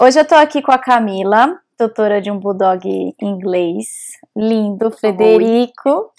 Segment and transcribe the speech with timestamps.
[0.00, 2.88] Hoje eu tô aqui com a Camila, tutora de um bulldog
[3.20, 3.88] inglês,
[4.36, 6.12] lindo, Frederico.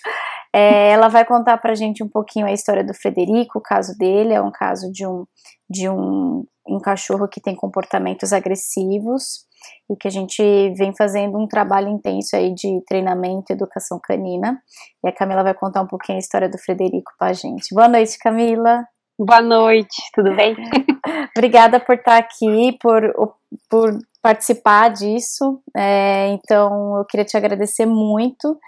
[0.53, 4.33] É, ela vai contar pra gente um pouquinho a história do Frederico, o caso dele,
[4.33, 5.25] é um caso de um,
[5.69, 9.45] de um, um cachorro que tem comportamentos agressivos
[9.89, 10.43] e que a gente
[10.75, 14.59] vem fazendo um trabalho intenso aí de treinamento e educação canina.
[15.01, 17.73] E a Camila vai contar um pouquinho a história do Frederico pra gente.
[17.73, 18.83] Boa noite, Camila.
[19.17, 20.55] Boa noite, tudo bem?
[21.35, 23.03] Obrigada por estar aqui, por,
[23.69, 25.61] por participar disso.
[25.75, 28.59] É, então, eu queria te agradecer muito.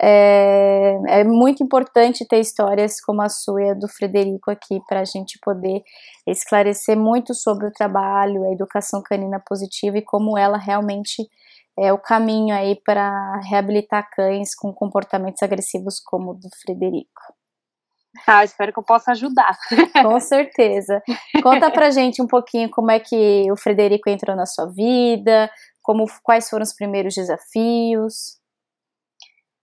[0.00, 5.00] É, é, muito importante ter histórias como a sua e a do Frederico aqui para
[5.00, 5.80] a gente poder
[6.26, 11.26] esclarecer muito sobre o trabalho, a educação canina positiva e como ela realmente
[11.78, 17.34] é o caminho aí para reabilitar cães com comportamentos agressivos como o do Frederico.
[18.26, 19.56] Ah, espero que eu possa ajudar.
[20.02, 21.02] Com certeza.
[21.42, 25.50] Conta pra gente um pouquinho como é que o Frederico entrou na sua vida,
[25.82, 28.38] como quais foram os primeiros desafios.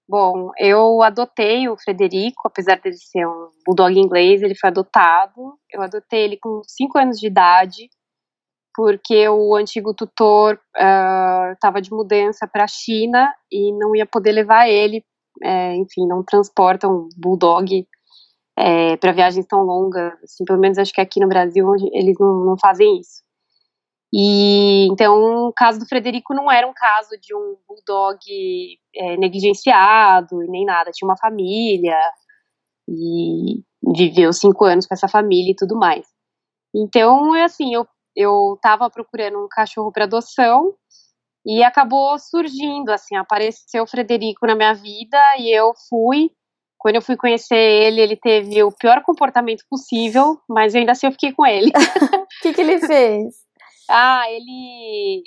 [0.08, 5.58] Bom, eu adotei o Frederico, apesar de ele ser um bulldog inglês, ele foi adotado.
[5.72, 7.90] Eu adotei ele com 5 anos de idade,
[8.76, 10.60] porque o antigo tutor
[11.54, 15.04] estava uh, de mudança para a China e não ia poder levar ele.
[15.42, 17.88] É, enfim, não transportam um bulldog
[18.58, 22.46] é, para viagens tão longas, assim, pelo menos acho que aqui no Brasil eles não,
[22.46, 23.24] não fazem isso.
[24.14, 28.20] E então o caso do Frederico não era um caso de um bulldog
[28.96, 31.98] é, negligenciado nem nada, tinha uma família
[32.88, 33.64] e
[33.96, 36.06] viveu cinco anos com essa família e tudo mais.
[36.76, 40.76] Então, é assim, eu eu estava procurando um cachorro para adoção
[41.46, 46.32] e acabou surgindo, assim, apareceu o Frederico na minha vida e eu fui
[46.84, 51.14] quando eu fui conhecer ele, ele teve o pior comportamento possível, mas ainda assim eu
[51.14, 51.72] fiquei com ele.
[52.34, 53.36] O que, que ele fez?
[53.90, 55.24] ah, ele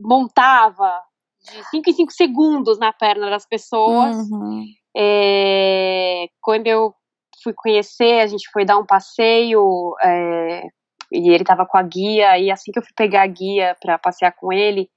[0.00, 1.02] montava
[1.40, 4.16] de 5 em 5 segundos na perna das pessoas.
[4.30, 4.64] Uhum.
[4.96, 6.94] É, quando eu
[7.42, 10.68] fui conhecer, a gente foi dar um passeio é,
[11.10, 13.98] e ele estava com a guia, e assim que eu fui pegar a guia para
[13.98, 14.88] passear com ele,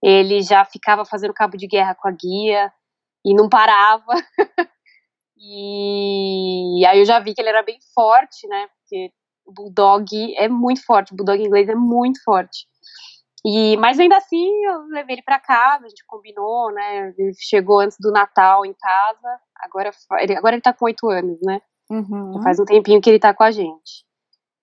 [0.00, 2.72] ele já ficava fazendo cabo de guerra com a guia
[3.24, 4.12] e não parava.
[5.46, 8.66] E aí eu já vi que ele era bem forte, né?
[8.68, 9.10] Porque
[9.44, 12.66] o Bulldog é muito forte, o Bulldog inglês é muito forte.
[13.46, 17.12] E, mas ainda assim, eu levei ele para casa, a gente combinou, né?
[17.18, 19.90] Ele chegou antes do Natal em casa, agora
[20.20, 21.60] ele, agora ele tá com oito anos, né?
[21.90, 22.42] Uhum.
[22.42, 24.06] Faz um tempinho que ele tá com a gente.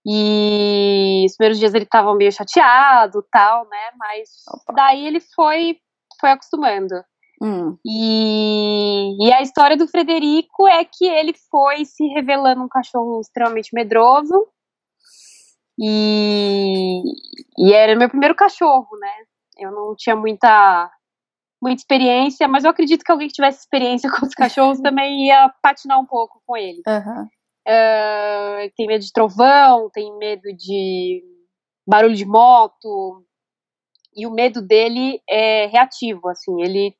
[0.03, 3.91] E os primeiros dias ele tava meio chateado, tal, né?
[3.99, 4.73] Mas Opa.
[4.73, 5.77] daí ele foi,
[6.19, 6.95] foi acostumando.
[7.41, 7.75] Hum.
[7.83, 13.73] E, e, a história do Frederico é que ele foi se revelando um cachorro extremamente
[13.73, 14.47] medroso.
[15.79, 17.01] E,
[17.57, 19.11] e era meu primeiro cachorro, né?
[19.57, 20.91] Eu não tinha muita,
[21.59, 25.51] muita experiência, mas eu acredito que alguém que tivesse experiência com os cachorros também ia
[25.63, 26.83] patinar um pouco com ele.
[26.87, 27.23] Uhum.
[27.67, 31.23] Uh, tem medo de trovão, tem medo de
[31.87, 33.25] barulho de moto,
[34.15, 36.95] e o medo dele é reativo, assim, ele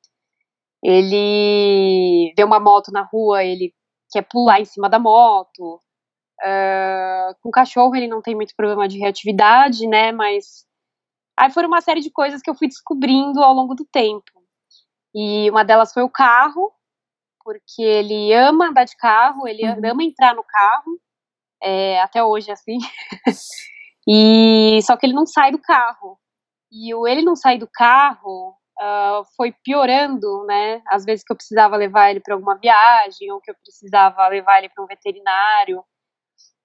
[0.84, 3.74] ele vê uma moto na rua, ele
[4.12, 5.80] quer pular em cima da moto.
[6.44, 10.12] Uh, com cachorro ele não tem muito problema de reatividade, né?
[10.12, 10.66] Mas
[11.38, 14.32] aí foram uma série de coisas que eu fui descobrindo ao longo do tempo.
[15.14, 16.72] E uma delas foi o carro,
[17.44, 19.92] porque ele ama andar de carro, ele uhum.
[19.92, 21.00] ama entrar no carro,
[21.62, 22.78] é, até hoje assim.
[24.08, 26.18] e só que ele não sai do carro.
[26.72, 30.82] E o ele não sair do carro uh, foi piorando, né?
[30.88, 34.58] Às vezes que eu precisava levar ele para alguma viagem ou que eu precisava levar
[34.58, 35.84] ele para um veterinário.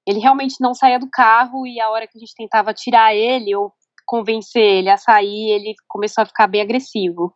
[0.07, 3.55] Ele realmente não saía do carro e a hora que a gente tentava tirar ele
[3.55, 3.73] ou
[4.07, 7.35] convencer ele a sair, ele começou a ficar bem agressivo.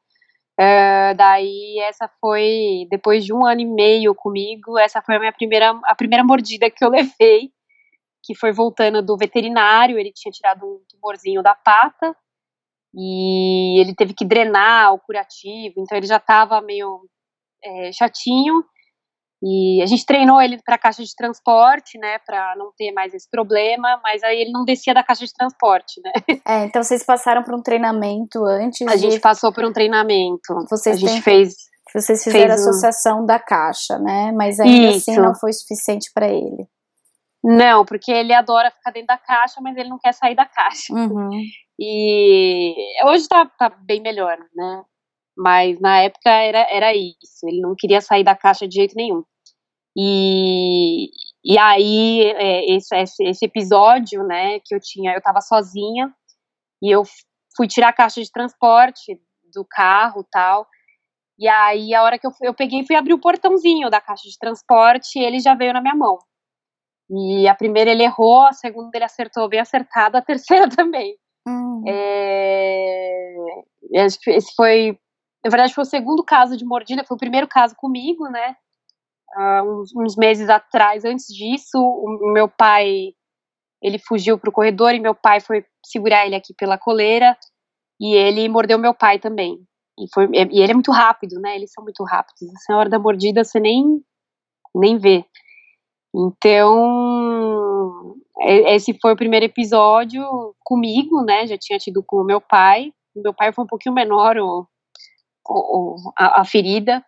[0.59, 5.33] Uh, daí essa foi depois de um ano e meio comigo, essa foi a minha
[5.33, 7.51] primeira a primeira mordida que eu levei,
[8.23, 9.99] que foi voltando do veterinário.
[9.99, 12.15] Ele tinha tirado um tumorzinho da pata
[12.95, 17.01] e ele teve que drenar o curativo, então ele já estava meio
[17.65, 18.65] é, chatinho.
[19.43, 23.15] E a gente treinou ele para a caixa de transporte, né, para não ter mais
[23.15, 26.13] esse problema, mas aí ele não descia da caixa de transporte, né?
[26.47, 28.87] É, então vocês passaram por um treinamento antes?
[28.87, 29.03] A de...
[29.03, 30.53] gente passou por um treinamento.
[30.69, 31.23] Vocês a gente têm...
[31.23, 31.55] fez.
[31.95, 33.27] Vocês fizeram a associação um...
[33.27, 34.33] da caixa, né?
[34.33, 35.11] Mas ainda assim Isso.
[35.11, 36.67] assim não foi suficiente para ele.
[37.43, 40.93] Não, porque ele adora ficar dentro da caixa, mas ele não quer sair da caixa.
[40.93, 41.31] Uhum.
[41.83, 42.75] E
[43.07, 44.85] hoje tá, tá, bem melhor, né?
[45.35, 47.49] Mas na época era, era isso.
[47.49, 49.25] Ele não queria sair da caixa de jeito nenhum.
[49.97, 51.09] E,
[51.43, 56.15] e aí, é, esse, esse, episódio, né, que eu tinha, eu tava sozinha
[56.83, 57.03] e eu
[57.57, 59.19] fui tirar a caixa de transporte
[59.51, 60.67] do carro tal.
[61.39, 64.39] E aí, a hora que eu, eu peguei, fui abrir o portãozinho da caixa de
[64.39, 66.19] transporte e ele já veio na minha mão.
[67.11, 71.17] E a primeira ele errou, a segunda ele acertou bem acertada, a terceira também.
[71.47, 71.83] Hum.
[71.89, 73.35] É,
[73.93, 74.99] esse foi,
[75.45, 78.55] na verdade, foi o segundo caso de mordida, foi o primeiro caso comigo, né?
[79.37, 83.13] Uh, uns, uns, meses atrás, antes disso, o meu pai,
[83.83, 87.37] ele fugiu para o corredor e meu pai foi segurar ele aqui pela coleira
[88.01, 89.59] e ele mordeu meu pai também.
[89.99, 91.57] E, foi, e ele é muito rápido, né?
[91.57, 92.51] Eles são muito rápidos.
[92.71, 94.03] A hora da mordida você nem,
[94.75, 95.25] nem vê.
[96.15, 101.47] Então, esse foi o primeiro episódio comigo, né?
[101.47, 102.93] Já tinha tido com o meu pai.
[103.15, 104.67] Meu pai foi um pouquinho menor o,
[105.49, 107.05] o a, a, ferida.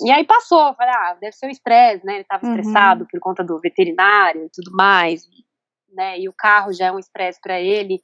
[0.00, 2.14] E aí passou, falei, ah, deve ser o estresse, né?
[2.14, 2.56] Ele estava uhum.
[2.56, 5.24] estressado por conta do veterinário e tudo mais,
[5.92, 6.18] né?
[6.18, 8.00] E o carro já é um estresse para ele.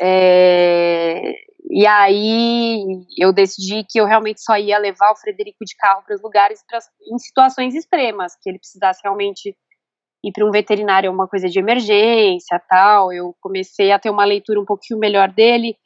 [0.00, 1.34] É,
[1.70, 2.84] e aí
[3.18, 6.62] eu decidi que eu realmente só ia levar o Frederico de carro para os lugares
[6.66, 6.78] pra,
[7.12, 9.56] em situações extremas, que ele precisasse realmente
[10.24, 13.12] ir para um veterinário, uma coisa de emergência, tal.
[13.12, 15.76] Eu comecei a ter uma leitura um pouquinho melhor dele,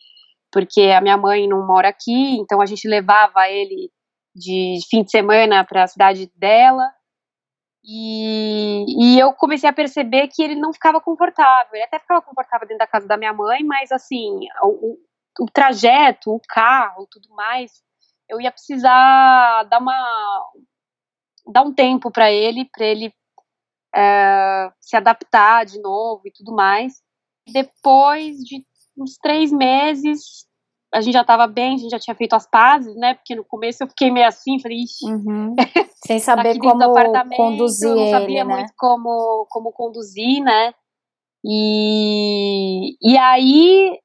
[0.51, 3.91] porque a minha mãe não mora aqui, então a gente levava ele
[4.35, 6.85] de fim de semana para a cidade dela.
[7.85, 11.75] E, e, eu comecei a perceber que ele não ficava confortável.
[11.75, 14.97] Ele até ficava confortável dentro da casa da minha mãe, mas assim, o,
[15.41, 17.73] o trajeto, o carro, tudo mais,
[18.29, 20.51] eu ia precisar dar uma
[21.53, 23.13] dar um tempo para ele, para ele
[23.95, 26.95] é, se adaptar de novo e tudo mais.
[27.53, 28.65] Depois de
[28.97, 30.47] uns três meses,
[30.95, 33.15] a gente já estava bem, a gente já tinha feito as pazes, né?
[33.15, 35.07] Porque no começo eu fiquei meio assim, falei, ixi.
[35.07, 35.57] Uhum.
[36.07, 36.93] Sem saber como
[37.37, 38.55] conduzir não sabia ele, né?
[38.57, 40.75] muito como, como conduzir, né?
[41.45, 43.99] E, e aí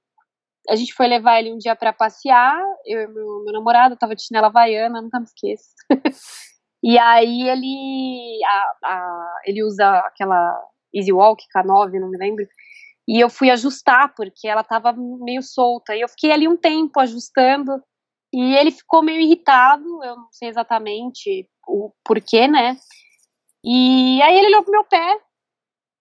[0.69, 4.15] a gente foi levar ele um dia para passear, eu e meu, meu namorado, tava
[4.15, 5.69] de chinela havaiana, nunca me esqueço.
[6.83, 10.61] e aí ele, a, a, ele usa aquela
[10.93, 12.45] Easy Walk K9, não me lembro,
[13.07, 16.99] e eu fui ajustar, porque ela tava meio solta, e eu fiquei ali um tempo
[16.99, 17.81] ajustando,
[18.33, 22.75] e ele ficou meio irritado, eu não sei exatamente o porquê, né,
[23.63, 25.17] e aí ele olhou pro meu pé,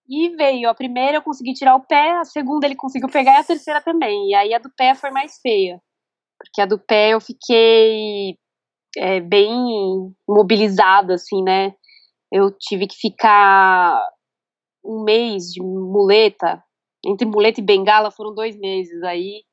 [0.07, 0.69] e veio.
[0.69, 3.81] A primeira eu consegui tirar o pé, a segunda ele conseguiu pegar e a terceira
[3.81, 4.29] também.
[4.29, 5.81] E aí a do pé foi mais feia.
[6.37, 8.37] Porque a do pé eu fiquei
[8.97, 9.51] é, bem
[10.27, 11.73] mobilizada, assim, né?
[12.31, 14.01] Eu tive que ficar
[14.83, 16.63] um mês de muleta.
[17.05, 19.43] Entre muleta e bengala foram dois meses aí.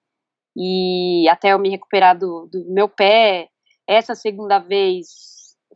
[0.56, 3.48] E até eu me recuperar do, do meu pé.
[3.88, 5.06] Essa segunda vez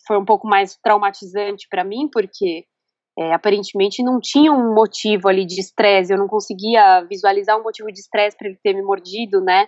[0.06, 2.64] foi um pouco mais traumatizante para mim, porque
[3.18, 7.90] é, aparentemente não tinha um motivo ali de estresse, eu não conseguia visualizar um motivo
[7.90, 9.66] de estresse para ele ter me mordido, né?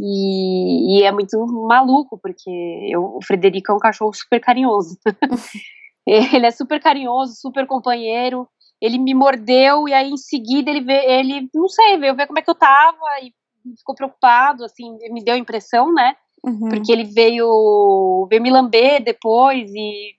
[0.00, 2.48] E, e, é muito maluco, porque
[2.88, 4.96] eu, o Frederico é um cachorro super carinhoso.
[6.06, 8.48] ele é super carinhoso, super companheiro.
[8.80, 12.38] Ele me mordeu e aí em seguida ele vê, ele, não sei, veio ver como
[12.38, 13.32] é que eu tava e
[13.76, 16.14] ficou preocupado, assim, me deu a impressão, né?
[16.44, 16.68] Uhum.
[16.68, 20.16] Porque ele veio, veio me lamber depois e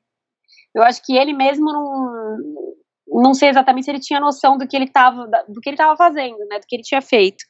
[0.75, 2.18] eu acho que ele mesmo não,
[3.07, 5.97] não sei exatamente se ele tinha noção do que ele estava do que ele estava
[5.97, 7.43] fazendo, né, do que ele tinha feito.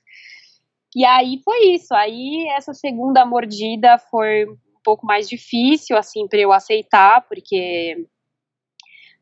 [0.96, 1.94] E aí foi isso.
[1.94, 8.08] Aí essa segunda mordida foi um pouco mais difícil assim para eu aceitar, porque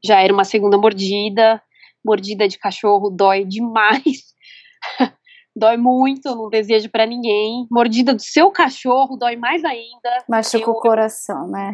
[0.04, 1.62] já era uma segunda mordida.
[2.06, 4.34] Mordida de cachorro dói demais.
[5.56, 7.68] dói muito, não desejo para ninguém.
[7.70, 10.24] Mordida do seu cachorro dói mais ainda.
[10.30, 11.74] Machuca o coração, né?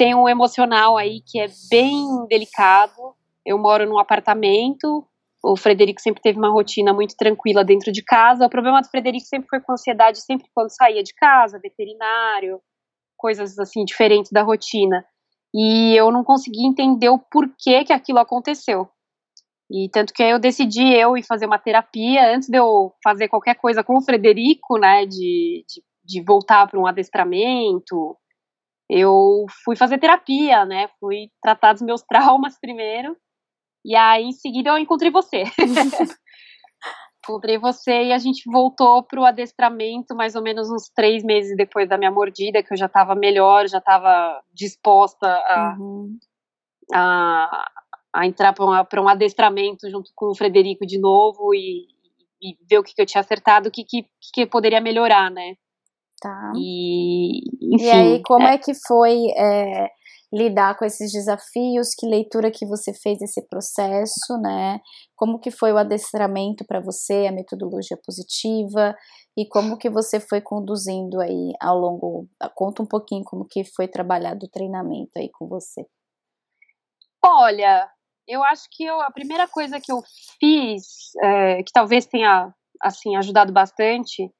[0.00, 3.14] Tem um emocional aí que é bem delicado.
[3.44, 5.06] Eu moro num apartamento.
[5.44, 8.46] O Frederico sempre teve uma rotina muito tranquila dentro de casa.
[8.46, 12.62] O problema do Frederico sempre foi com ansiedade, sempre quando saía de casa, veterinário,
[13.14, 15.04] coisas assim diferentes da rotina.
[15.54, 18.88] E eu não conseguia entender o porquê que aquilo aconteceu.
[19.70, 23.56] E tanto que eu decidi eu ir fazer uma terapia antes de eu fazer qualquer
[23.56, 28.16] coisa com o Frederico, né, de, de, de voltar para um adestramento,
[28.90, 30.88] eu fui fazer terapia, né?
[30.98, 33.16] Fui tratar dos meus traumas primeiro.
[33.84, 35.44] E aí, em seguida, eu encontrei você.
[37.22, 41.88] encontrei você e a gente voltou pro adestramento mais ou menos uns três meses depois
[41.88, 46.18] da minha mordida, que eu já estava melhor, já estava disposta a, uhum.
[46.92, 47.70] a,
[48.12, 51.86] a, entrar para um adestramento junto com o Frederico de novo e,
[52.42, 55.54] e ver o que, que eu tinha acertado, o que, que, que poderia melhorar, né?
[56.20, 56.52] Tá.
[56.54, 57.40] E,
[57.74, 59.88] enfim, e aí, como é, é que foi é,
[60.32, 64.80] lidar com esses desafios, que leitura que você fez desse processo, né?
[65.16, 68.94] Como que foi o adestramento para você, a metodologia positiva
[69.36, 73.88] e como que você foi conduzindo aí ao longo, conta um pouquinho como que foi
[73.88, 75.86] trabalhado o treinamento aí com você.
[77.22, 77.88] Olha,
[78.26, 80.02] eu acho que eu, a primeira coisa que eu
[80.38, 84.30] fiz, é, que talvez tenha assim ajudado bastante,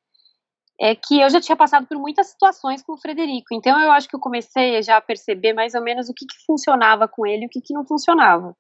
[0.81, 3.53] é que eu já tinha passado por muitas situações com o Frederico.
[3.53, 6.45] Então eu acho que eu comecei já a perceber mais ou menos o que, que
[6.47, 8.57] funcionava com ele e o que, que não funcionava.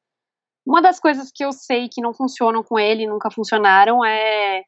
[0.66, 4.62] Uma das coisas que eu sei que não funcionam com ele, nunca funcionaram, é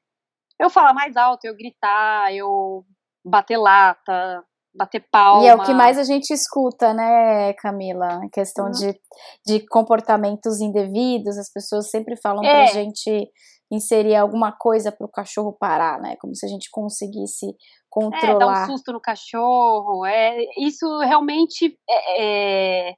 [0.58, 2.84] eu falar mais alto, eu gritar, eu
[3.22, 4.42] bater lata,
[4.74, 5.44] bater palma.
[5.44, 8.24] E é o que mais a gente escuta, né, Camila?
[8.24, 8.70] A questão uhum.
[8.70, 8.98] de,
[9.46, 12.64] de comportamentos indevidos, as pessoas sempre falam é.
[12.64, 13.30] pra gente
[13.72, 16.14] inserir alguma coisa para o cachorro parar, né?
[16.20, 17.46] Como se a gente conseguisse
[17.88, 18.34] controlar.
[18.34, 20.04] É, dar um susto no cachorro.
[20.04, 21.78] É, isso realmente.
[21.88, 22.94] É, é,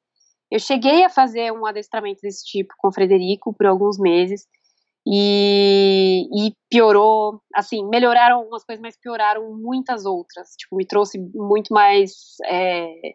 [0.50, 4.46] eu cheguei a fazer um adestramento desse tipo com o Frederico por alguns meses.
[5.06, 10.50] E, e, piorou, assim, melhoraram algumas coisas, mas pioraram muitas outras.
[10.56, 13.14] Tipo, me trouxe muito mais é,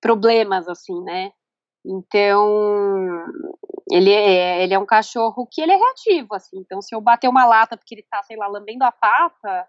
[0.00, 1.32] problemas, assim, né?
[1.86, 3.24] Então,
[3.90, 6.58] ele é, ele é um cachorro que ele é reativo, assim.
[6.58, 9.68] Então, se eu bater uma lata porque ele tá, sei lá, lambendo a pata,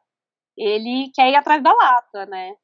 [0.57, 2.55] ele quer ir atrás da lata, né?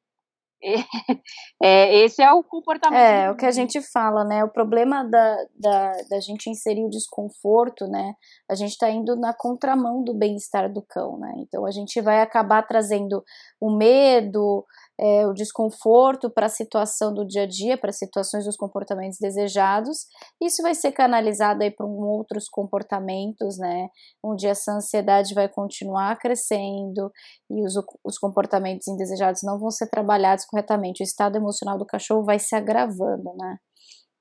[1.62, 3.00] É, esse é o comportamento.
[3.00, 4.44] É, o que a gente fala, né?
[4.44, 8.14] O problema da, da, da gente inserir o desconforto, né?
[8.50, 11.32] A gente está indo na contramão do bem-estar do cão, né?
[11.38, 13.24] Então a gente vai acabar trazendo
[13.58, 14.66] o medo,
[14.98, 20.06] é, o desconforto para a situação do dia a dia, para situações dos comportamentos desejados.
[20.40, 23.88] Isso vai ser canalizado aí para outros comportamentos, né?
[24.22, 27.10] Onde essa ansiedade vai continuar crescendo
[27.50, 27.74] e os,
[28.04, 31.02] os comportamentos indesejados não vão ser trabalhados corretamente.
[31.02, 33.58] O estado emocional do cachorro vai se agravando, né?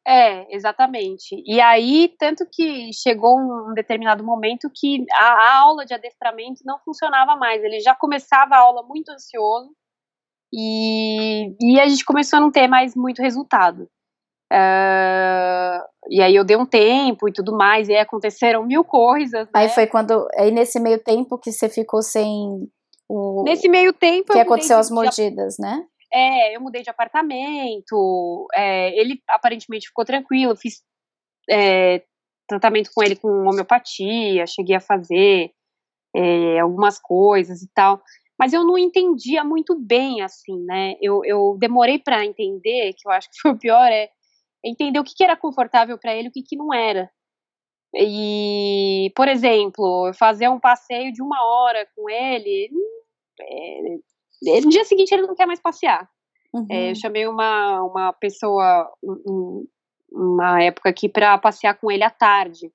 [0.05, 1.41] É, exatamente.
[1.45, 6.77] E aí, tanto que chegou um determinado momento que a, a aula de adestramento não
[6.83, 7.63] funcionava mais.
[7.63, 9.73] Ele já começava a aula muito ansioso,
[10.55, 13.89] e, e a gente começou a não ter mais muito resultado.
[14.53, 19.45] Uh, e aí eu dei um tempo e tudo mais, e aí aconteceram mil coisas.
[19.45, 19.51] Né?
[19.55, 20.27] Aí foi quando.
[20.37, 22.69] Aí nesse meio tempo que você ficou sem
[23.09, 23.43] o.
[23.43, 24.31] Nesse meio tempo.
[24.31, 25.83] Que aconteceu as mordidas, de, né?
[26.13, 30.83] É, eu mudei de apartamento, é, ele aparentemente ficou tranquilo, fiz
[31.49, 32.03] é,
[32.47, 35.49] tratamento com ele com homeopatia, cheguei a fazer
[36.15, 37.99] é, algumas coisas e tal
[38.43, 40.95] mas eu não entendia muito bem, assim, né?
[41.01, 44.09] Eu, eu demorei para entender, que eu acho que foi o pior, é
[44.61, 47.09] entender o que, que era confortável para ele e o que, que não era.
[47.95, 52.69] E, por exemplo, fazer um passeio de uma hora com ele,
[53.39, 56.05] é, no dia seguinte ele não quer mais passear.
[56.53, 56.67] Uhum.
[56.69, 59.65] É, eu chamei uma, uma pessoa, um,
[60.11, 62.73] uma época aqui, para passear com ele à tarde.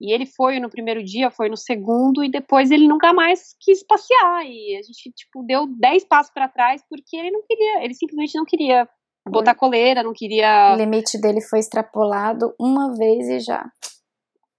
[0.00, 3.84] E ele foi no primeiro dia, foi no segundo, e depois ele nunca mais quis
[3.86, 4.46] passear.
[4.46, 8.36] E a gente, tipo, deu dez passos para trás porque ele não queria, ele simplesmente
[8.36, 8.88] não queria
[9.28, 10.72] botar coleira, não queria.
[10.72, 13.70] O limite dele foi extrapolado uma vez e já.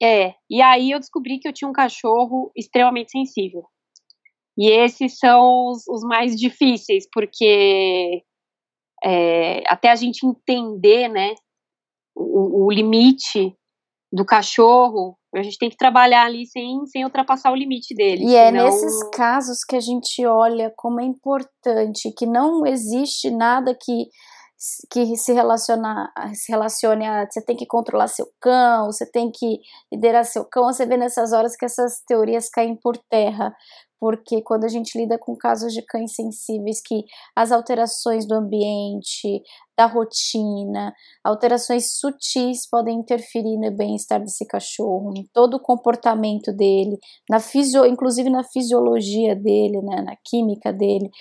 [0.01, 3.63] É, e aí eu descobri que eu tinha um cachorro extremamente sensível.
[4.57, 8.23] E esses são os, os mais difíceis, porque
[9.03, 11.33] é, até a gente entender, né,
[12.15, 13.55] o, o limite
[14.11, 18.25] do cachorro, a gente tem que trabalhar ali sem, sem ultrapassar o limite dele.
[18.25, 23.75] E é nesses casos que a gente olha como é importante, que não existe nada
[23.79, 24.09] que
[24.91, 29.59] que se relaciona se relacione a você tem que controlar seu cão, você tem que
[29.91, 33.51] liderar seu cão, você vê nessas horas que essas teorias caem por terra,
[34.01, 37.03] porque quando a gente lida com casos de cães sensíveis, que
[37.35, 39.43] as alterações do ambiente,
[39.77, 40.91] da rotina,
[41.23, 46.97] alterações sutis podem interferir no bem-estar desse cachorro, em todo o comportamento dele,
[47.29, 51.11] na fisio, inclusive na fisiologia dele, né, na química dele.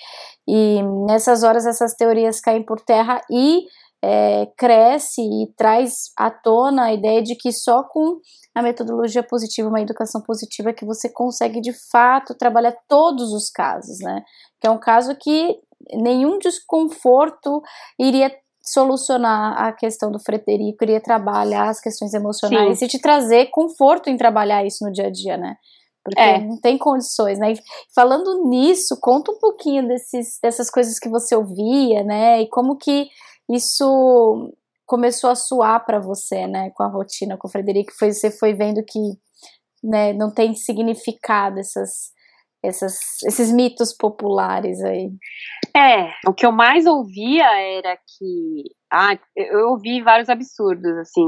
[0.47, 3.61] E nessas horas essas teorias caem por terra e
[4.03, 8.19] é, cresce e traz à tona a ideia de que só com
[8.53, 13.99] a metodologia positiva, uma educação positiva, que você consegue de fato trabalhar todos os casos,
[13.99, 14.23] né?
[14.59, 15.57] Que é um caso que
[15.93, 17.61] nenhum desconforto
[17.99, 18.31] iria
[18.63, 22.85] solucionar a questão do Frederico, iria trabalhar as questões emocionais Sim.
[22.85, 25.55] e te trazer conforto em trabalhar isso no dia a dia, né?
[26.03, 26.39] Porque é.
[26.39, 27.53] não tem condições, né?
[27.53, 27.59] E
[27.93, 32.41] falando nisso, conta um pouquinho desses, dessas coisas que você ouvia, né?
[32.41, 33.07] E como que
[33.55, 34.53] isso
[34.85, 38.53] começou a suar para você, né, com a rotina com o Frederico, foi, você foi
[38.53, 38.99] vendo que
[39.83, 42.11] né, não tem significado essas,
[42.63, 45.09] essas, esses mitos populares aí.
[45.75, 47.45] É, o que eu mais ouvia
[47.77, 51.27] era que Ah, eu ouvi vários absurdos, assim.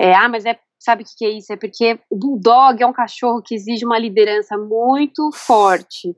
[0.00, 1.52] É, ah, mas é, sabe o que, que é isso?
[1.52, 6.16] É porque o Bulldog é um cachorro que exige uma liderança muito forte.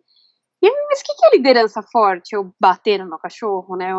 [0.63, 2.35] Mas o que, que é liderança forte?
[2.35, 3.93] Eu bater no meu cachorro, né?
[3.93, 3.99] Eu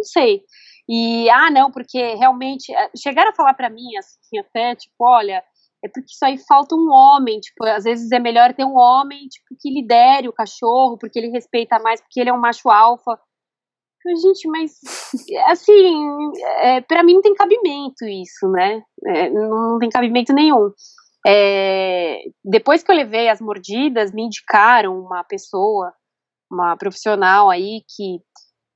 [0.00, 0.42] não sei.
[0.88, 5.42] E, ah, não, porque realmente, eh, chegaram a falar para mim, assim, até, tipo, olha,
[5.84, 9.28] é porque isso aí falta um homem, tipo, às vezes é melhor ter um homem,
[9.28, 13.18] tipo, que lidere o cachorro, porque ele respeita mais, porque ele é um macho alfa.
[14.22, 14.72] Gente, mas,
[15.46, 18.82] assim, é, para mim não tem cabimento isso, né?
[19.06, 20.70] É, não tem cabimento nenhum.
[21.26, 25.92] É, depois que eu levei as mordidas, me indicaram uma pessoa,
[26.50, 28.20] uma profissional aí que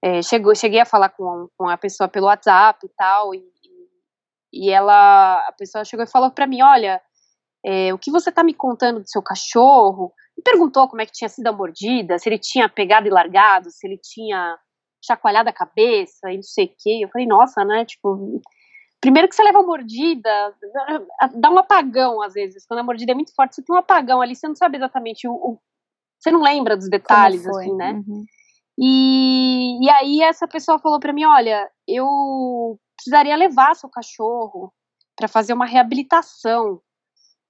[0.04, 3.42] é, chegou, cheguei a falar com, com a pessoa pelo WhatsApp e tal, e,
[4.52, 7.00] e ela, a pessoa chegou e falou para mim, olha,
[7.64, 10.12] é, o que você tá me contando do seu cachorro?
[10.36, 13.70] Me perguntou como é que tinha sido a mordida, se ele tinha pegado e largado,
[13.70, 14.58] se ele tinha
[15.02, 17.02] chacoalhado a cabeça e não sei o que.
[17.02, 18.42] Eu falei, nossa, né, tipo,
[19.00, 20.54] Primeiro que você leva mordida,
[21.34, 22.64] dá um apagão às vezes.
[22.66, 25.28] Quando a mordida é muito forte, você tem um apagão ali, você não sabe exatamente
[25.28, 25.32] o.
[25.32, 25.58] o
[26.18, 27.92] você não lembra dos detalhes, assim, né?
[27.92, 28.24] Uhum.
[28.78, 34.72] E, e aí essa pessoa falou para mim: olha, eu precisaria levar seu cachorro
[35.16, 36.80] para fazer uma reabilitação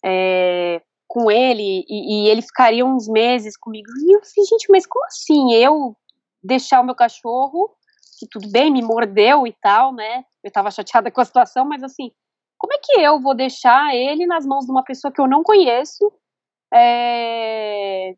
[0.04, 3.88] é, com ele e, e, ele ficaria uns meses comigo.
[4.02, 5.54] E eu falei, gente, mas como assim?
[5.54, 5.96] Eu
[6.42, 7.74] deixar o meu cachorro
[8.18, 10.24] que tudo bem, me mordeu e tal, né?
[10.42, 12.10] Eu tava chateada com a situação, mas assim,
[12.58, 15.42] como é que eu vou deixar ele nas mãos de uma pessoa que eu não
[15.42, 16.12] conheço?
[16.72, 18.14] É...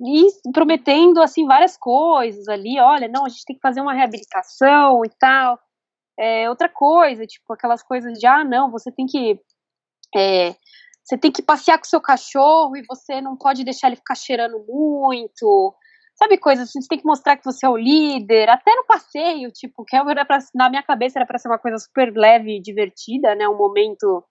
[0.00, 5.02] E prometendo, assim, várias coisas ali, olha, não, a gente tem que fazer uma reabilitação
[5.04, 5.58] e tal.
[6.18, 9.40] É, outra coisa, tipo, aquelas coisas de, ah, não, você tem que
[10.16, 10.54] é,
[11.04, 14.64] você tem que passear com seu cachorro e você não pode deixar ele ficar cheirando
[14.66, 15.74] muito.
[16.16, 19.50] Sabe coisas assim, você tem que mostrar que você é o líder, até no passeio,
[19.52, 22.62] tipo, que era pra, na minha cabeça era para ser uma coisa super leve e
[22.62, 23.48] divertida, né?
[23.48, 24.24] Um momento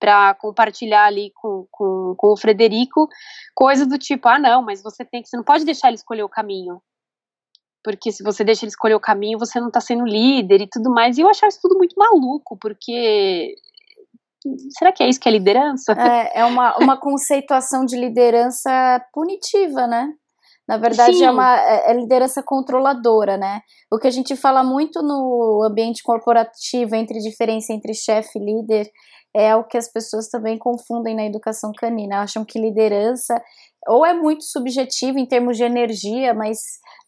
[0.00, 3.06] para compartilhar ali com, com, com o Frederico,
[3.54, 6.24] coisas do tipo, ah, não, mas você tem que, você não pode deixar ele escolher
[6.24, 6.80] o caminho.
[7.84, 10.90] Porque se você deixa ele escolher o caminho, você não tá sendo líder e tudo
[10.90, 11.16] mais.
[11.16, 13.54] E eu achava isso tudo muito maluco, porque
[14.78, 15.92] será que é isso que é liderança?
[15.92, 18.70] É, é uma, uma conceituação de liderança
[19.12, 20.12] punitiva, né?
[20.68, 21.24] Na verdade, é Sim.
[21.24, 23.60] é uma é liderança controladora, né?
[23.92, 28.88] O que a gente fala muito no ambiente corporativo entre diferença entre chefe e líder
[29.34, 32.22] é o que as pessoas também confundem na educação canina.
[32.22, 33.40] Acham que liderança
[33.88, 36.58] ou é muito subjetivo em termos de energia, mas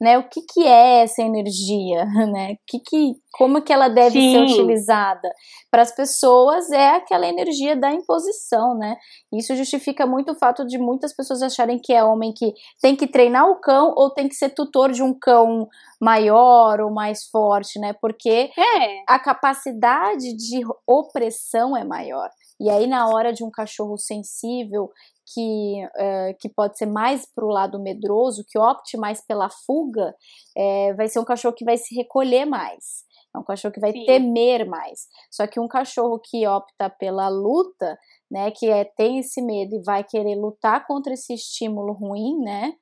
[0.00, 2.56] né, o que, que é essa energia, né?
[2.66, 4.32] Que que, como que ela deve Sim.
[4.32, 5.30] ser utilizada?
[5.70, 8.96] Para as pessoas é aquela energia da imposição, né?
[9.32, 13.06] Isso justifica muito o fato de muitas pessoas acharem que é homem que tem que
[13.06, 15.68] treinar o cão ou tem que ser tutor de um cão
[16.00, 17.92] maior ou mais forte, né?
[18.00, 19.02] Porque é.
[19.06, 22.28] a capacidade de opressão é maior.
[22.60, 24.90] E aí, na hora de um cachorro sensível
[25.26, 30.14] que, uh, que pode ser mais para o lado medroso, que opte mais pela fuga,
[30.56, 33.04] é, vai ser um cachorro que vai se recolher mais.
[33.34, 34.04] É um cachorro que vai Sim.
[34.04, 35.06] temer mais.
[35.30, 37.98] Só que um cachorro que opta pela luta,
[38.30, 42.74] né, que é, tem esse medo e vai querer lutar contra esse estímulo ruim, né,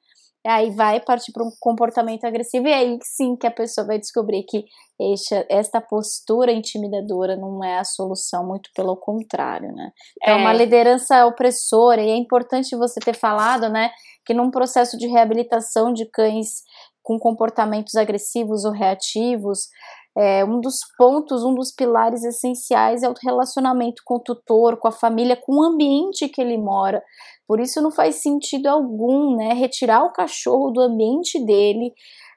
[0.46, 4.42] aí vai partir para um comportamento agressivo e aí sim que a pessoa vai descobrir
[4.44, 4.64] que
[4.98, 9.92] esta, esta postura intimidadora não é a solução, muito pelo contrário, né?
[10.20, 13.90] Então, é uma liderança opressora e é importante você ter falado, né,
[14.26, 16.62] que num processo de reabilitação de cães
[17.02, 19.68] com comportamentos agressivos ou reativos,
[20.16, 24.88] é, um dos pontos, um dos pilares essenciais é o relacionamento com o tutor, com
[24.88, 27.02] a família, com o ambiente que ele mora.
[27.46, 31.92] Por isso não faz sentido algum, né, retirar o cachorro do ambiente dele,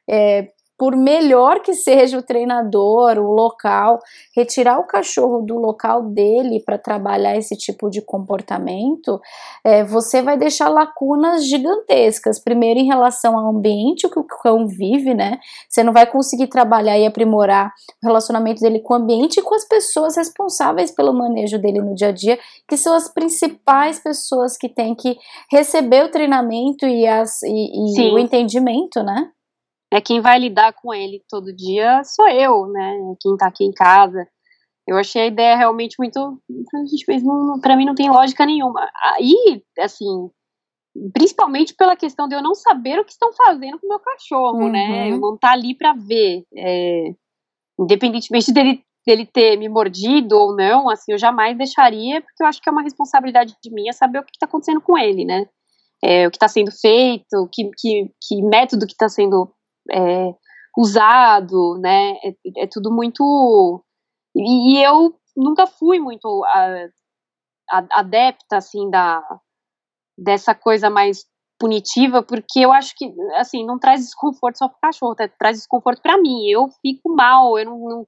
[0.10, 0.48] é,
[0.84, 4.00] por melhor que seja o treinador, o local,
[4.36, 9.18] retirar o cachorro do local dele para trabalhar esse tipo de comportamento,
[9.64, 12.38] é, você vai deixar lacunas gigantescas.
[12.38, 15.40] Primeiro, em relação ao ambiente que o cão vive, né?
[15.70, 17.72] Você não vai conseguir trabalhar e aprimorar
[18.04, 21.96] o relacionamento dele com o ambiente e com as pessoas responsáveis pelo manejo dele no
[21.96, 25.18] dia a dia, que são as principais pessoas que têm que
[25.50, 29.32] receber o treinamento e, as, e, e o entendimento, né?
[29.94, 32.98] É quem vai lidar com ele todo dia sou eu, né?
[33.22, 34.28] Quem tá aqui em casa.
[34.88, 36.20] Eu achei a ideia realmente muito.
[36.20, 37.24] A gente fez,
[37.62, 38.90] pra mim não tem lógica nenhuma.
[39.14, 40.30] Aí, assim,
[41.14, 44.68] principalmente pela questão de eu não saber o que estão fazendo com o meu cachorro,
[44.68, 44.84] né?
[44.84, 44.92] uhum.
[44.92, 45.12] né?
[45.12, 46.44] Eu não tá ali para ver.
[46.58, 47.14] É,
[47.80, 52.62] independentemente dele, dele ter me mordido ou não, assim, eu jamais deixaria, porque eu acho
[52.62, 55.46] que é uma responsabilidade de mim saber o que está acontecendo com ele, né?
[56.04, 59.54] É, o que está sendo feito, que, que, que método que está sendo
[59.92, 60.34] é,
[60.78, 62.14] usado, né?
[62.24, 63.84] É, é tudo muito.
[64.36, 66.88] E, e, eu nunca fui muito a,
[67.72, 69.22] a, adepta, assim, da,
[70.18, 71.26] dessa coisa mais
[71.60, 75.28] punitiva, porque eu acho que, assim, não traz desconforto só pro cachorro, tá?
[75.40, 76.48] traz desconforto para mim.
[76.50, 78.08] Eu fico mal, eu não, não,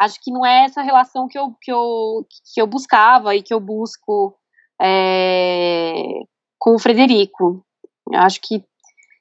[0.00, 3.52] Acho que não é essa relação que eu, que eu, que eu buscava e que
[3.52, 4.34] eu busco
[4.80, 5.94] é,
[6.58, 7.62] com o Frederico.
[8.10, 8.64] Eu acho que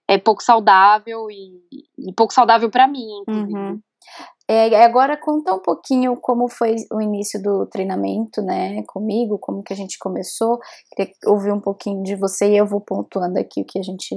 [0.09, 1.61] é pouco saudável e,
[2.09, 3.79] e pouco saudável para mim, Uhum.
[4.51, 9.71] É, agora conta um pouquinho como foi o início do treinamento, né, comigo, como que
[9.71, 10.57] a gente começou.
[10.89, 14.15] Queria ouvir um pouquinho de você e eu vou pontuando aqui o que a gente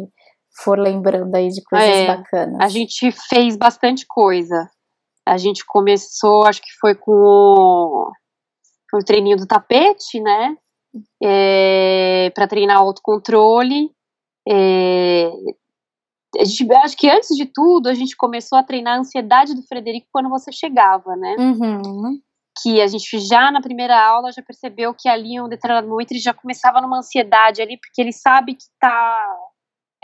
[0.56, 2.56] for lembrando aí de coisas é, bacanas.
[2.62, 4.70] A gente fez bastante coisa.
[5.28, 8.10] A gente começou, acho que foi com o,
[8.90, 10.56] foi o treininho do tapete, né?
[11.22, 13.90] É, para treinar autocontrole.
[14.48, 15.30] É,
[16.38, 19.62] a gente, acho que antes de tudo, a gente começou a treinar a ansiedade do
[19.62, 21.36] Frederico quando você chegava, né?
[21.38, 22.20] Uhum.
[22.62, 26.12] Que a gente já na primeira aula já percebeu que ali em um determinado momento
[26.12, 29.26] ele já começava numa ansiedade ali, porque ele sabe que tá.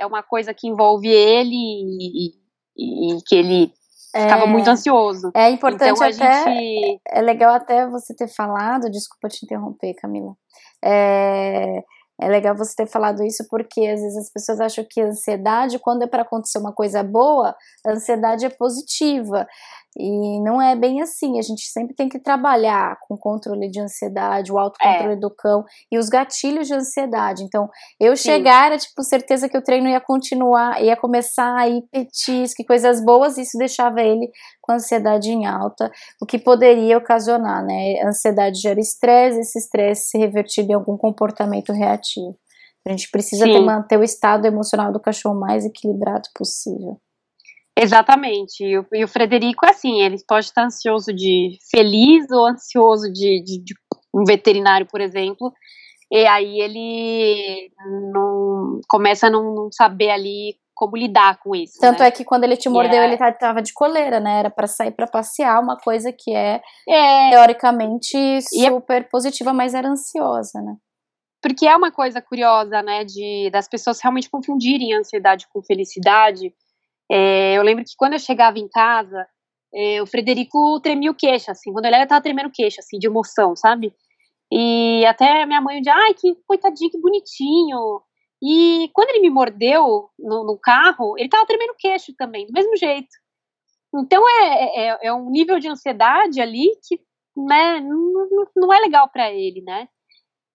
[0.00, 2.30] É uma coisa que envolve ele e,
[2.76, 3.72] e, e que ele
[4.14, 5.30] ficava é, muito ansioso.
[5.34, 6.44] É importante então, até.
[6.44, 7.00] Gente...
[7.08, 10.34] É legal até você ter falado, desculpa te interromper, Camila.
[10.84, 11.82] É,
[12.20, 15.78] é legal você ter falado isso porque às vezes as pessoas acham que a ansiedade,
[15.78, 17.54] quando é para acontecer uma coisa boa,
[17.86, 19.46] a ansiedade é positiva.
[19.96, 21.38] E não é bem assim.
[21.38, 25.16] A gente sempre tem que trabalhar com o controle de ansiedade, o autocontrole é.
[25.16, 27.42] do cão e os gatilhos de ansiedade.
[27.42, 27.68] Então,
[28.00, 28.30] eu Sim.
[28.30, 33.04] chegar era tipo certeza que o treino ia continuar, ia começar a ir petisque, coisas
[33.04, 38.00] boas, e isso deixava ele com ansiedade em alta, o que poderia ocasionar, né?
[38.02, 42.36] A ansiedade gera estresse, esse estresse se revertir em algum comportamento reativo.
[42.86, 46.98] A gente precisa ter, manter o estado emocional do cachorro mais equilibrado possível.
[47.80, 48.64] Exatamente.
[48.64, 53.42] E o, e o, Frederico assim, ele pode estar ansioso de feliz ou ansioso de,
[53.44, 53.74] de, de,
[54.12, 55.52] um veterinário, por exemplo.
[56.10, 57.70] E aí ele
[58.12, 61.78] não começa a não, não saber ali como lidar com isso.
[61.80, 62.08] Tanto né?
[62.08, 63.06] é que quando ele te mordeu, é...
[63.06, 64.38] ele tava de coleira, né?
[64.38, 67.30] Era para sair para passear, uma coisa que é, é...
[67.30, 69.04] teoricamente é super é...
[69.04, 70.76] positiva, mas era ansiosa, né?
[71.40, 76.52] Porque é uma coisa curiosa, né, de das pessoas realmente confundirem ansiedade com felicidade.
[77.10, 79.26] É, eu lembro que quando eu chegava em casa,
[79.74, 82.98] é, o Frederico tremia o queixo, assim, quando ele era, tava tremendo o queixo, assim,
[82.98, 83.94] de emoção, sabe?
[84.52, 88.02] E até minha mãe dizia, ai, que coitadinho, que bonitinho.
[88.42, 92.52] E quando ele me mordeu no, no carro, ele tava tremendo o queixo também, do
[92.52, 93.08] mesmo jeito.
[93.94, 97.00] Então é, é, é um nível de ansiedade ali que
[97.36, 99.88] né, não, não é legal para ele, né?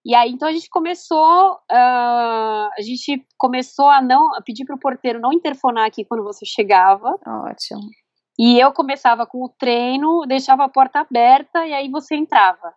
[0.04, 4.76] E aí, então a gente começou, uh, a gente começou a não, a pedir para
[4.76, 7.18] o porteiro não interfonar aqui quando você chegava.
[7.26, 7.80] Ótimo.
[8.38, 12.74] E eu começava com o treino, deixava a porta aberta e aí você entrava.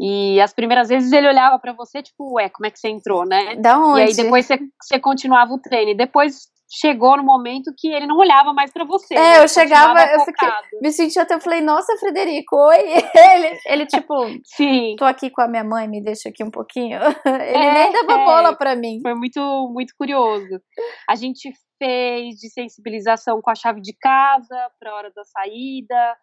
[0.00, 3.24] E as primeiras vezes ele olhava para você, tipo, ué, como é que você entrou,
[3.24, 3.54] né?
[3.56, 4.00] Da onde?
[4.00, 5.92] E aí depois você, você continuava o treino.
[5.92, 6.48] E depois
[6.80, 9.14] chegou no momento que ele não olhava mais para você.
[9.14, 9.42] É, né?
[9.42, 10.48] eu chegava, eu fiquei,
[10.82, 12.78] me senti até, eu falei, nossa, Frederico, oi.
[13.34, 14.96] Ele, ele tipo, Sim.
[14.96, 16.98] tô aqui com a minha mãe, me deixa aqui um pouquinho.
[17.24, 19.00] Ele é, nem dava é, bola para mim.
[19.02, 19.40] Foi muito,
[19.72, 20.60] muito curioso.
[21.08, 26.16] A gente fez de sensibilização com a chave de casa para hora da saída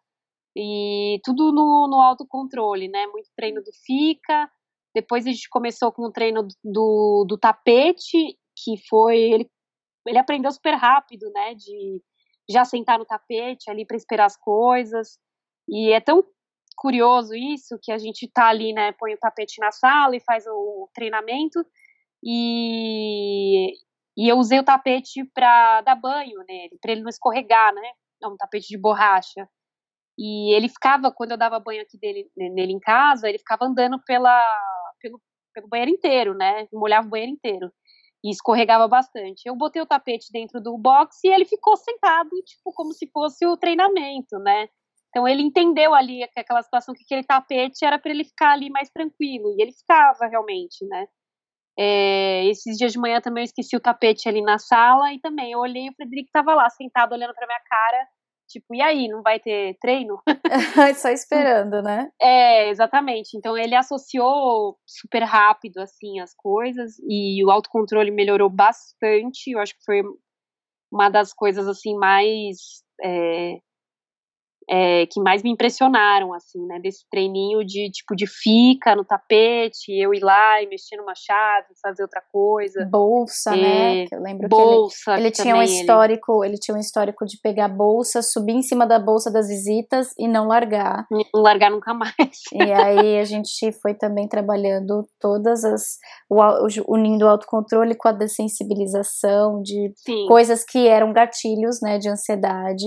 [0.56, 3.08] e tudo no, no autocontrole, né?
[3.08, 4.50] Muito treino do fica.
[4.94, 9.50] Depois a gente começou com o treino do, do tapete, que foi ele
[10.08, 12.02] ele aprendeu super rápido, né, de
[12.50, 15.20] já sentar no tapete ali para esperar as coisas.
[15.70, 16.24] E é tão
[16.76, 20.46] curioso isso que a gente tá ali, né, põe o tapete na sala e faz
[20.48, 21.64] o treinamento
[22.24, 23.74] e
[24.18, 27.92] e eu usei o tapete para dar banho nele, para ele não escorregar, né?
[28.22, 29.48] É um tapete de borracha.
[30.18, 34.00] E ele ficava, quando eu dava banho aqui dele, nele em casa, ele ficava andando
[34.06, 34.40] pela,
[35.02, 35.22] pelo,
[35.54, 36.68] pelo banheiro inteiro, né?
[36.74, 37.72] Molhava o banheiro inteiro
[38.24, 39.44] e escorregava bastante.
[39.46, 43.46] Eu botei o tapete dentro do box e ele ficou sentado, tipo, como se fosse
[43.46, 44.68] o treinamento, né?
[45.10, 48.70] Então ele entendeu ali que aquela situação que aquele tapete era para ele ficar ali
[48.70, 51.08] mais tranquilo e ele ficava realmente, né?
[51.78, 55.54] É, esses dias de manhã também eu esqueci o tapete ali na sala e também
[55.54, 58.08] eu olhei o Frederico estava lá sentado olhando para minha cara
[58.52, 60.22] Tipo, e aí, não vai ter treino?
[60.96, 62.10] Só esperando, né?
[62.22, 63.38] É, exatamente.
[63.38, 69.52] Então ele associou super rápido, assim, as coisas, e o autocontrole melhorou bastante.
[69.52, 70.02] Eu acho que foi
[70.92, 72.84] uma das coisas, assim, mais.
[73.04, 73.58] É,
[74.72, 76.80] é, que mais me impressionaram, assim, né?
[76.80, 81.66] Desse treininho de tipo de fica no tapete, eu ir lá e mexer no machado,
[81.82, 82.88] fazer outra coisa.
[82.90, 84.08] Bolsa, né?
[84.08, 86.54] Que eu lembro bolsa, que ele, ele tinha um histórico, ele...
[86.54, 86.60] ele...
[86.60, 90.48] tinha um histórico de pegar bolsa, subir em cima da bolsa das visitas e não
[90.48, 91.06] largar.
[91.12, 92.16] Não largar nunca mais.
[92.54, 95.98] E aí a gente foi também trabalhando todas as
[96.88, 100.26] unindo o autocontrole com a dessensibilização de Sim.
[100.28, 102.86] coisas que eram gatilhos, né, de ansiedade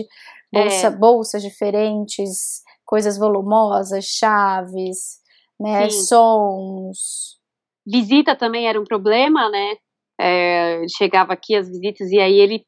[0.62, 0.90] bolsa, é.
[0.90, 5.20] bolsas diferentes, coisas volumosas, chaves,
[5.58, 6.02] né, Sim.
[6.02, 7.38] sons.
[7.86, 9.76] Visita também era um problema, né?
[10.20, 12.64] É, chegava aqui as visitas e aí ele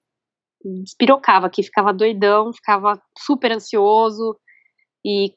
[0.64, 4.36] despirocava aqui, ficava doidão, ficava super ansioso
[5.04, 5.32] e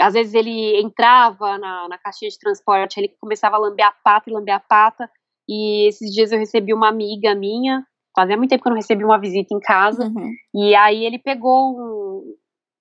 [0.00, 4.28] às vezes ele entrava na, na caixinha de transporte, ele começava a lamber a pata
[4.28, 5.08] e lamber a pata
[5.48, 9.04] e esses dias eu recebi uma amiga minha Fazia muito tempo que eu não recebi
[9.04, 10.04] uma visita em casa.
[10.04, 10.32] Uhum.
[10.54, 12.36] E aí ele pegou um,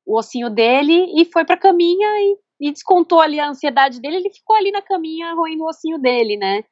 [0.06, 4.18] o ossinho dele e foi pra caminha e, e, descontou ali a ansiedade dele.
[4.18, 6.64] Ele ficou ali na caminha roendo o ossinho dele, né?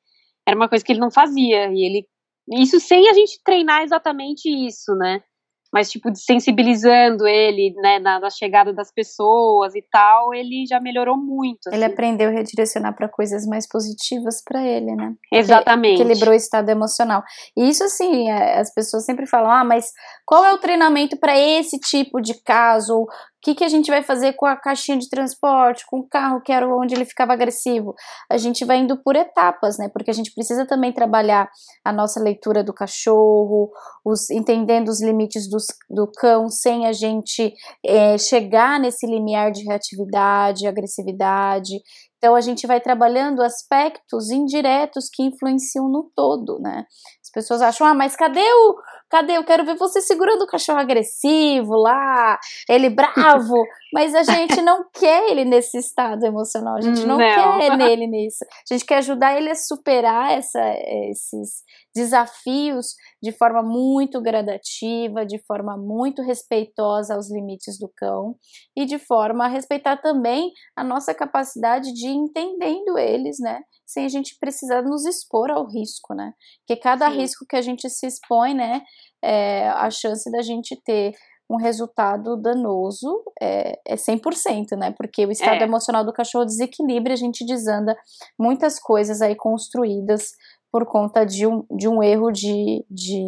[0.48, 1.72] Era uma coisa que ele não fazia.
[1.74, 2.08] E ele.
[2.54, 5.24] Isso sem a gente treinar exatamente isso, né?
[5.72, 11.18] Mas tipo sensibilizando ele, né, na, na, chegada das pessoas e tal, ele já melhorou
[11.18, 11.68] muito.
[11.68, 11.76] Assim.
[11.76, 15.14] Ele aprendeu a redirecionar para coisas mais positivas para ele, né?
[15.32, 16.02] Exatamente.
[16.02, 17.24] Equilibrou o estado emocional.
[17.56, 19.92] E isso assim, é, as pessoas sempre falam: "Ah, mas
[20.26, 23.08] qual é o treinamento para esse tipo de caso?
[23.42, 26.42] O que, que a gente vai fazer com a caixinha de transporte, com o carro
[26.42, 27.96] que era onde ele ficava agressivo?
[28.30, 29.90] A gente vai indo por etapas, né?
[29.92, 31.50] Porque a gente precisa também trabalhar
[31.84, 33.72] a nossa leitura do cachorro,
[34.06, 37.54] os, entendendo os limites dos, do cão, sem a gente
[37.86, 41.82] é, chegar nesse limiar de reatividade, agressividade.
[42.18, 46.86] Então a gente vai trabalhando aspectos indiretos que influenciam no todo, né?
[47.32, 48.76] As pessoas acham, ah, mas cadê o,
[49.12, 49.36] Cadê?
[49.36, 52.40] Eu quero ver você segurando o cachorro agressivo lá,
[52.70, 53.62] ele bravo.
[53.94, 57.60] Mas a gente não quer ele nesse estado emocional, a gente não, não.
[57.60, 58.46] quer nele nisso.
[58.46, 60.62] A gente quer ajudar ele a superar essa,
[61.10, 61.62] esses
[61.94, 68.38] desafios de forma muito gradativa, de forma muito respeitosa aos limites do cão
[68.78, 73.60] e de forma a respeitar também a nossa capacidade de ir entendendo eles, né?
[73.92, 76.34] Sem a gente precisar nos expor ao risco, né?
[76.60, 77.18] Porque cada Sim.
[77.18, 78.82] risco que a gente se expõe, né?
[79.22, 81.14] É, a chance da gente ter
[81.50, 84.94] um resultado danoso é, é 100%, né?
[84.98, 85.64] Porque o estado é.
[85.64, 87.98] emocional do cachorro desequilibra, a gente desanda
[88.40, 90.32] muitas coisas aí construídas
[90.72, 93.22] por conta de um, de um erro de, de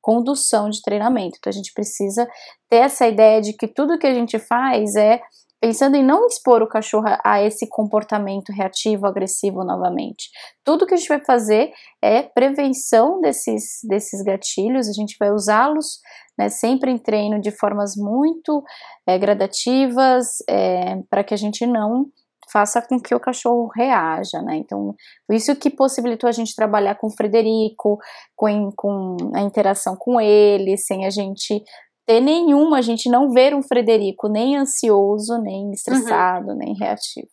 [0.00, 1.36] condução de treinamento.
[1.38, 2.26] Então a gente precisa
[2.70, 5.20] ter essa ideia de que tudo que a gente faz é
[5.60, 10.30] pensando em não expor o cachorro a esse comportamento reativo, agressivo novamente.
[10.64, 11.70] Tudo que a gente vai fazer
[12.02, 16.00] é prevenção desses, desses gatilhos, a gente vai usá-los
[16.38, 18.64] né, sempre em treino de formas muito
[19.06, 22.06] é, gradativas, é, para que a gente não
[22.50, 24.56] faça com que o cachorro reaja, né?
[24.56, 24.94] Então,
[25.30, 27.98] isso que possibilitou a gente trabalhar com o Frederico,
[28.34, 31.62] com, com a interação com ele, sem a gente
[32.10, 36.56] ter nenhuma, a gente não ver um Frederico nem ansioso, nem estressado, uhum.
[36.56, 37.28] nem reativo.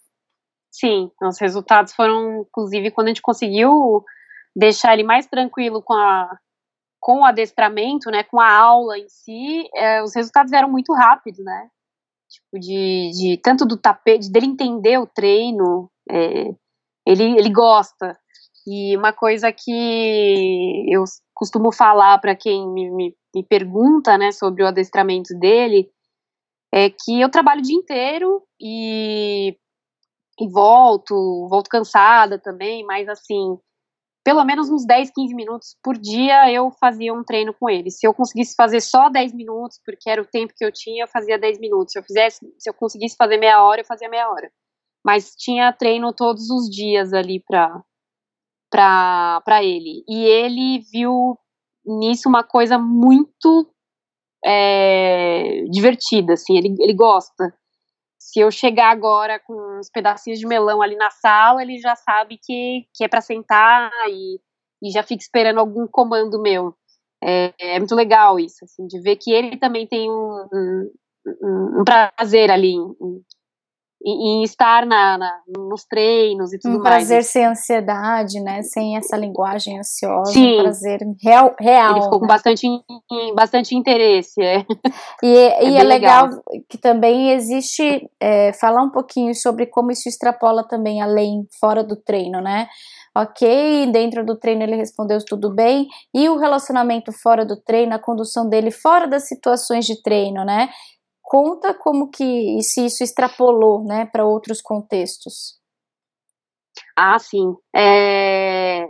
[0.72, 4.04] Sim, os resultados foram, inclusive, quando a gente conseguiu
[4.56, 6.30] deixar ele mais tranquilo com a
[7.00, 11.44] com o adestramento, né, com a aula em si, é, os resultados eram muito rápidos,
[11.44, 11.70] né?
[12.30, 16.50] Tipo, de, de tanto do tapete, dele entender o treino, é,
[17.06, 18.18] ele, ele gosta.
[18.68, 24.64] E uma coisa que eu costumo falar para quem me, me, me, pergunta, né, sobre
[24.64, 25.90] o adestramento dele,
[26.74, 29.58] é que eu trabalho o dia inteiro e,
[30.40, 33.58] e volto, volto cansada também, mas assim,
[34.28, 37.90] pelo menos uns 10, 15 minutos por dia eu fazia um treino com ele.
[37.90, 41.08] Se eu conseguisse fazer só 10 minutos, porque era o tempo que eu tinha, eu
[41.08, 41.94] fazia 10 minutos.
[41.94, 44.52] Se eu fizesse, se eu conseguisse fazer meia hora, eu fazia meia hora.
[45.02, 47.82] Mas tinha treino todos os dias ali pra,
[48.70, 50.04] pra ele.
[50.10, 51.40] E ele viu
[51.88, 53.68] nisso uma coisa muito
[54.46, 57.54] é, divertida, assim, ele, ele gosta
[58.28, 62.38] se eu chegar agora com uns pedacinhos de melão ali na sala, ele já sabe
[62.38, 64.40] que, que é para sentar e,
[64.84, 66.76] e já fica esperando algum comando meu.
[67.24, 70.46] É, é, muito legal isso, assim, de ver que ele também tem um,
[71.42, 73.24] um, um prazer ali em,
[74.06, 77.04] em, em estar na, na, nos treinos e tudo um mais.
[77.04, 78.62] Um prazer sem ansiedade, né?
[78.62, 80.32] Sem essa linguagem ansiosa.
[80.32, 80.60] Sim.
[80.60, 81.56] Um prazer real.
[81.60, 82.68] real Ele ficou com bastante,
[83.36, 84.42] bastante interesse.
[84.42, 84.66] É.
[85.24, 86.26] E, é, e é, legal.
[86.28, 86.44] legal.
[86.70, 91.96] que também existe, é, falar um pouquinho sobre como isso extrapola também além, fora do
[91.96, 92.68] treino, né?
[93.18, 98.00] ok, dentro do treino ele respondeu tudo bem, e o relacionamento fora do treino, a
[98.00, 100.70] condução dele fora das situações de treino, né?
[101.28, 105.60] Conta como que se isso extrapolou, né, para outros contextos.
[106.96, 107.54] Ah, sim.
[107.76, 108.88] É...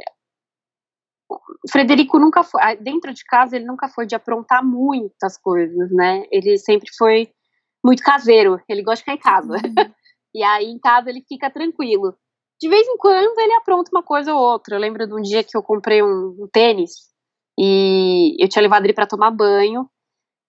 [1.69, 6.25] Frederico nunca foi, dentro de casa, ele nunca foi de aprontar muitas coisas, né?
[6.31, 7.27] Ele sempre foi
[7.83, 9.53] muito caseiro, ele gosta de ficar em casa.
[9.53, 9.93] Uhum.
[10.35, 12.15] e aí em casa ele fica tranquilo.
[12.61, 14.75] De vez em quando ele apronta uma coisa ou outra.
[14.75, 16.91] Eu lembro de um dia que eu comprei um, um tênis
[17.59, 19.89] e eu tinha levado ele para tomar banho.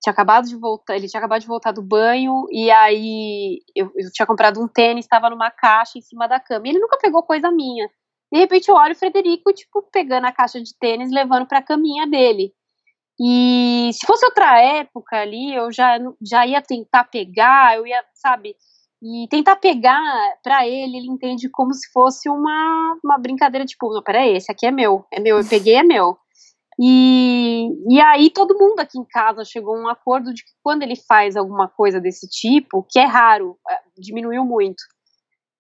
[0.03, 4.13] Tinha acabado de voltar, ele tinha acabado de voltar do banho e aí eu, eu
[4.13, 6.67] tinha comprado um tênis, estava numa caixa em cima da cama.
[6.67, 7.89] E ele nunca pegou coisa minha.
[8.33, 12.07] De repente eu olho o Frederico, tipo, pegando a caixa de tênis, levando pra caminha
[12.07, 12.53] dele.
[13.21, 18.55] E se fosse outra época ali, eu já, já ia tentar pegar, eu ia, sabe,
[19.03, 20.01] e tentar pegar
[20.43, 24.67] para ele, ele entende como se fosse uma, uma brincadeira, tipo, não, peraí, esse aqui
[24.67, 26.17] é meu, é meu, eu peguei, é meu.
[26.81, 30.83] E, e aí todo mundo aqui em casa chegou a um acordo de que quando
[30.83, 34.81] ele faz alguma coisa desse tipo, que é raro, é, diminuiu muito,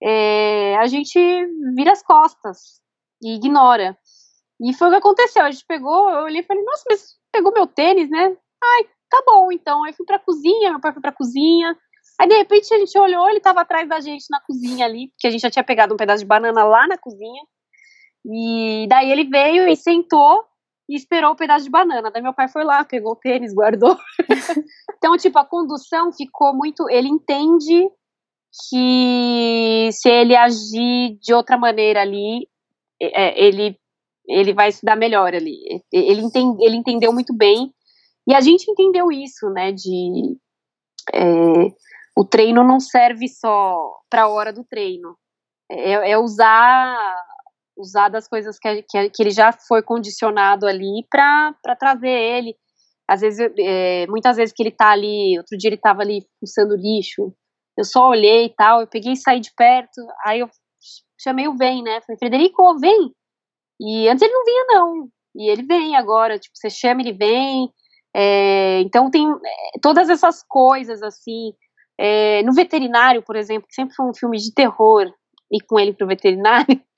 [0.00, 1.18] é, a gente
[1.74, 2.80] vira as costas
[3.20, 3.98] e ignora.
[4.60, 5.44] E foi o que aconteceu.
[5.44, 8.36] A gente pegou, eu olhei e falei, nossa, mas pegou meu tênis, né?
[8.62, 9.84] Ai, tá bom, então.
[9.84, 11.76] Aí fui pra cozinha, meu pai foi pra cozinha.
[12.20, 15.26] Aí de repente a gente olhou, ele tava atrás da gente na cozinha ali, porque
[15.28, 17.42] a gente já tinha pegado um pedaço de banana lá na cozinha.
[18.24, 20.44] E daí ele veio e sentou
[20.88, 22.10] e esperou o pedaço de banana.
[22.10, 23.96] Daí meu pai foi lá, pegou o tênis, guardou.
[24.96, 26.88] então, tipo, a condução ficou muito.
[26.88, 27.90] Ele entende
[28.68, 32.48] que se ele agir de outra maneira ali,
[33.00, 33.78] é, ele,
[34.26, 35.58] ele vai se dar melhor ali.
[35.92, 37.72] Ele, entende, ele entendeu muito bem.
[38.26, 39.72] E a gente entendeu isso, né?
[39.72, 40.36] De.
[41.12, 41.22] É,
[42.16, 45.16] o treino não serve só para a hora do treino.
[45.70, 46.96] É, é, usar
[47.78, 52.54] usar das coisas que, que, que ele já foi condicionado ali para trazer ele.
[53.08, 56.76] Às vezes, é, muitas vezes que ele tá ali, outro dia ele tava ali fuçando
[56.76, 57.32] lixo,
[57.78, 60.48] eu só olhei e tal, eu peguei e saí de perto, aí eu
[61.18, 62.00] chamei o Vem, né?
[62.02, 63.12] Falei, Frederico, vem!
[63.80, 65.08] E antes ele não vinha, não.
[65.36, 67.72] E ele vem agora, tipo, você chama, ele vem.
[68.14, 71.52] É, então tem é, todas essas coisas, assim.
[72.00, 75.06] É, no veterinário, por exemplo, que sempre foi um filme de terror,
[75.50, 76.66] e com ele pro veterinário,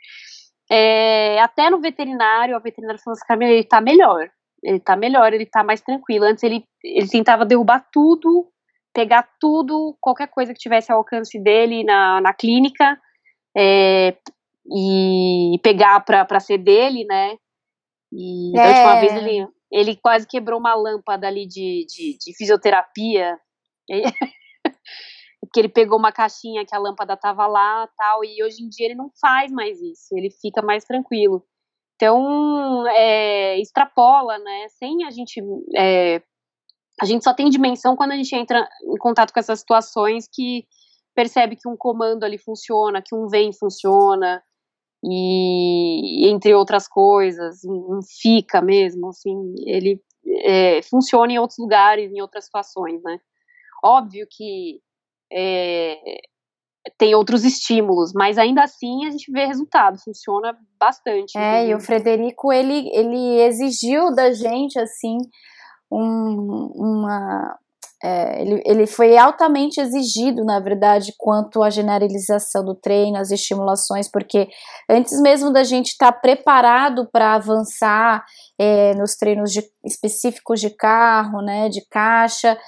[0.71, 4.31] é, até no veterinário, a veterinária falou assim, ele tá melhor.
[4.63, 6.27] Ele tá melhor, ele tá mais tranquilo.
[6.27, 8.51] Antes ele, ele tentava derrubar tudo
[8.93, 12.99] pegar tudo, qualquer coisa que tivesse ao alcance dele na, na clínica
[13.57, 14.17] é,
[14.67, 17.37] e pegar para ser dele, né?
[18.13, 18.63] E é.
[18.63, 23.39] da última vez ele, ele quase quebrou uma lâmpada ali de, de, de fisioterapia.
[25.51, 28.87] porque ele pegou uma caixinha que a lâmpada tava lá tal, e hoje em dia
[28.87, 31.45] ele não faz mais isso, ele fica mais tranquilo.
[31.97, 35.43] Então, é, extrapola, né, sem a gente
[35.77, 36.23] é,
[37.01, 40.67] a gente só tem dimensão quando a gente entra em contato com essas situações que
[41.15, 44.41] percebe que um comando ali funciona, que um vem funciona,
[45.03, 50.01] e entre outras coisas, um fica mesmo, assim, ele
[50.45, 53.19] é, funciona em outros lugares, em outras situações, né?
[53.83, 54.81] Óbvio que
[55.33, 55.97] é,
[56.97, 61.37] tem outros estímulos, mas ainda assim a gente vê resultado, funciona bastante.
[61.37, 65.19] É, e o Frederico, ele, ele exigiu da gente, assim,
[65.91, 67.57] um, uma.
[68.03, 74.11] É, ele, ele foi altamente exigido, na verdade, quanto à generalização do treino, as estimulações,
[74.11, 74.49] porque
[74.89, 78.25] antes mesmo da gente estar tá preparado para avançar
[78.63, 82.59] é, nos treinos de, específicos de carro, né, de caixa,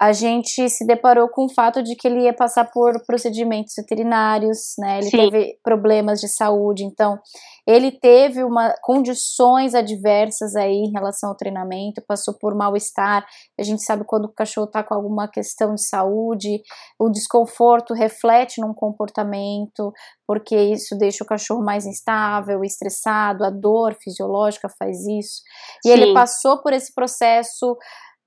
[0.00, 4.74] a gente se deparou com o fato de que ele ia passar por procedimentos veterinários,
[4.78, 4.98] né?
[4.98, 5.16] Ele Sim.
[5.16, 7.18] teve problemas de saúde, então
[7.66, 13.26] ele teve uma condições adversas aí em relação ao treinamento, passou por mal-estar.
[13.58, 16.62] A gente sabe quando o cachorro está com alguma questão de saúde,
[16.98, 19.92] o desconforto reflete num comportamento,
[20.30, 25.42] porque isso deixa o cachorro mais instável, estressado, a dor fisiológica faz isso.
[25.84, 25.90] E Sim.
[25.90, 27.76] ele passou por esse processo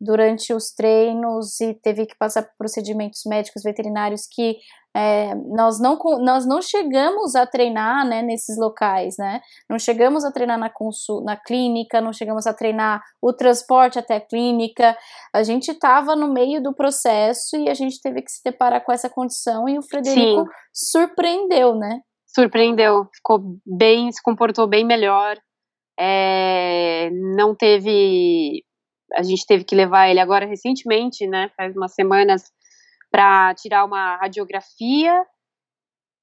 [0.02, 4.58] durante os treinos e teve que passar por procedimentos médicos veterinários que
[4.96, 9.42] é, nós, não, nós não chegamos a treinar né, nesses locais, né?
[9.68, 14.18] Não chegamos a treinar na, consul, na clínica, não chegamos a treinar o transporte até
[14.18, 14.96] a clínica.
[15.34, 18.92] A gente estava no meio do processo e a gente teve que se deparar com
[18.92, 20.50] essa condição e o Frederico Sim.
[20.72, 22.02] surpreendeu, né?
[22.28, 25.38] Surpreendeu, ficou bem, se comportou bem melhor.
[26.00, 28.64] É, não teve
[29.16, 32.52] a gente teve que levar ele agora recentemente, né, faz umas semanas,
[33.14, 35.24] para tirar uma radiografia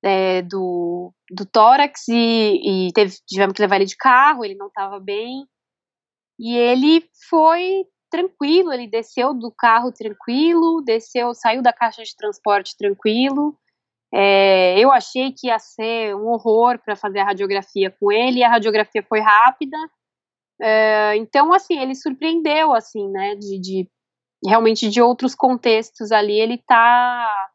[0.02, 4.66] é, do, do tórax e, e teve, tivemos que levar ele de carro, ele não
[4.66, 5.46] estava bem.
[6.36, 12.76] E ele foi tranquilo, ele desceu do carro tranquilo, desceu, saiu da caixa de transporte
[12.76, 13.56] tranquilo.
[14.12, 18.48] É, eu achei que ia ser um horror para fazer a radiografia com ele, a
[18.48, 19.76] radiografia foi rápida.
[20.60, 23.90] É, então, assim, ele surpreendeu, assim, né, de, de,
[24.44, 27.50] realmente de outros contextos ali, ele tá,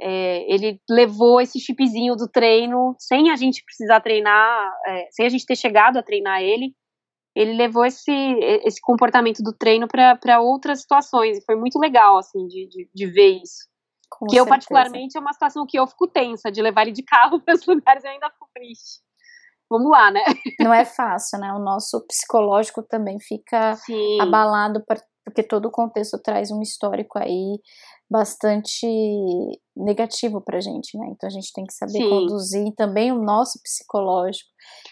[0.00, 5.28] é, ele levou esse chipzinho do treino, sem a gente precisar treinar, é, sem a
[5.28, 6.74] gente ter chegado a treinar ele,
[7.34, 8.12] ele levou esse,
[8.64, 13.06] esse comportamento do treino para outras situações, e foi muito legal, assim, de, de, de
[13.06, 13.70] ver isso.
[14.10, 14.46] Com que certeza.
[14.46, 17.54] eu, particularmente, é uma situação que eu fico tensa, de levar ele de carro para
[17.54, 19.00] os lugares e ainda fico triste.
[19.70, 20.22] Vamos lá, né?
[20.60, 21.50] Não é fácil, né?
[21.54, 24.20] O nosso psicológico também fica Sim.
[24.20, 24.84] abalado,
[25.24, 27.60] porque todo o contexto traz um histórico aí
[28.10, 28.86] bastante
[29.74, 31.06] negativo pra gente, né?
[31.10, 32.10] Então a gente tem que saber Sim.
[32.10, 34.50] conduzir também o nosso psicológico.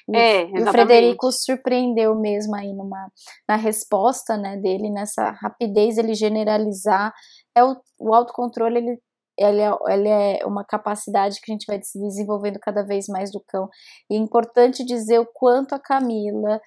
[0.08, 3.12] E, é, e o Frederico surpreendeu mesmo aí numa,
[3.46, 7.12] na resposta né, dele, nessa rapidez, ele generalizar.
[7.54, 8.98] É o, o autocontrole, ele
[9.40, 13.32] ele é, ele é uma capacidade que a gente vai se desenvolvendo cada vez mais
[13.32, 13.68] do cão.
[14.10, 16.60] E é importante dizer o quanto a Camila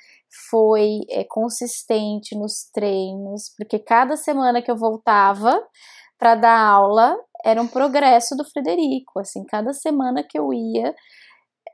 [0.49, 5.61] foi é, consistente nos treinos, porque cada semana que eu voltava
[6.17, 7.15] para dar aula
[7.45, 9.19] era um progresso do Frederico.
[9.19, 10.95] Assim, cada semana que eu ia,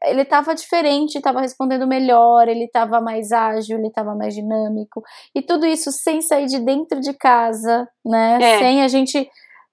[0.03, 5.01] ele estava diferente, estava respondendo melhor, ele estava mais ágil, ele estava mais dinâmico.
[5.33, 8.37] E tudo isso sem sair de dentro de casa, né?
[8.41, 8.59] É.
[8.59, 9.29] Sem a gente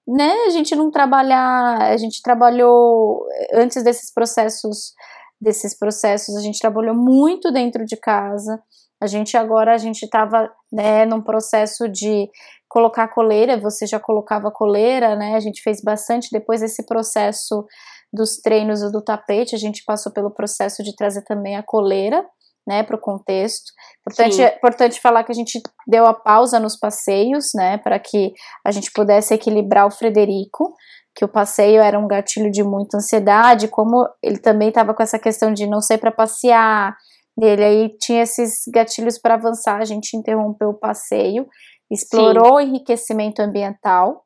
[0.07, 4.93] né, a gente não trabalhar, a gente trabalhou antes desses processos,
[5.39, 8.61] desses processos, a gente trabalhou muito dentro de casa.
[9.01, 12.29] A gente agora a gente estava né, num processo de
[12.69, 15.35] colocar coleira, você já colocava coleira, né?
[15.35, 17.65] A gente fez bastante depois desse processo
[18.11, 22.25] dos treinos do tapete, a gente passou pelo processo de trazer também a coleira
[22.67, 23.71] né, para o contexto.
[24.01, 28.33] Importante, importante falar que a gente deu a pausa nos passeios, né, para que
[28.65, 30.75] a gente pudesse equilibrar o Frederico,
[31.15, 35.17] que o passeio era um gatilho de muita ansiedade, como ele também estava com essa
[35.17, 36.95] questão de não ser para passear,
[37.37, 41.47] dele aí tinha esses gatilhos para avançar, a gente interrompeu o passeio,
[41.89, 42.51] explorou Sim.
[42.51, 44.23] o enriquecimento ambiental,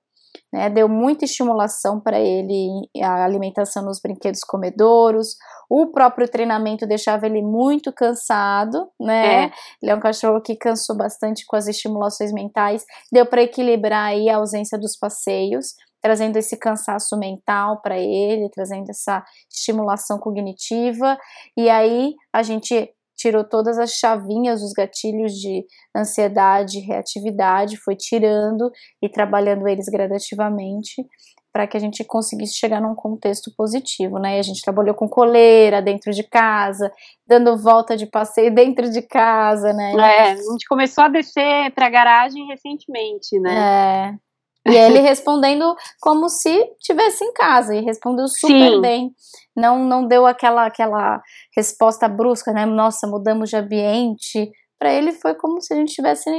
[0.52, 2.70] né, deu muita estimulação para ele
[3.02, 5.36] a alimentação nos brinquedos comedouros,
[5.70, 9.46] o próprio treinamento deixava ele muito cansado, né?
[9.46, 9.52] É.
[9.82, 14.30] Ele é um cachorro que cansou bastante com as estimulações mentais, deu para equilibrar aí
[14.30, 21.18] a ausência dos passeios, trazendo esse cansaço mental para ele, trazendo essa estimulação cognitiva,
[21.56, 22.90] e aí a gente
[23.22, 25.66] tirou todas as chavinhas, os gatilhos de
[25.96, 31.06] ansiedade, reatividade, foi tirando e trabalhando eles gradativamente
[31.54, 34.38] para que a gente conseguisse chegar num contexto positivo, né?
[34.38, 36.92] E a gente trabalhou com coleira dentro de casa,
[37.28, 39.94] dando volta de passeio dentro de casa, né?
[39.94, 44.16] É, a gente começou a descer para a garagem recentemente, né?
[44.18, 44.31] É.
[44.68, 48.82] E ele respondendo como se tivesse em casa e respondeu super Sim.
[48.82, 49.12] bem.
[49.56, 51.22] Não não deu aquela aquela
[51.56, 52.66] resposta brusca, né?
[52.66, 54.52] Nossa, mudamos de ambiente.
[54.78, 56.30] Para ele foi como se a gente estivesse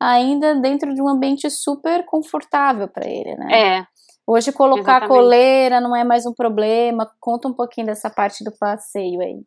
[0.00, 3.78] ainda dentro de um ambiente super confortável para ele, né?
[3.78, 3.86] É.
[4.26, 5.08] Hoje colocar Exatamente.
[5.08, 7.10] coleira não é mais um problema.
[7.20, 9.42] Conta um pouquinho dessa parte do passeio aí.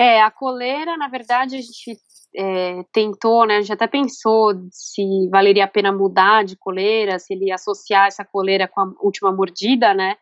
[0.00, 1.98] É, a coleira, na verdade, a gente
[2.34, 7.34] é, tentou, né, a gente até pensou se valeria a pena mudar de coleira, se
[7.34, 10.16] ele associar essa coleira com a última mordida, né?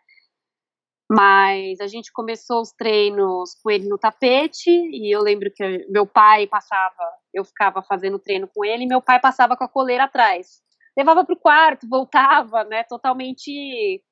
[1.10, 6.04] Mas a gente começou os treinos com ele no tapete e eu lembro que meu
[6.04, 6.94] pai passava,
[7.32, 10.60] eu ficava fazendo treino com ele e meu pai passava com a coleira atrás.
[10.96, 14.02] Levava para o quarto, voltava, né, totalmente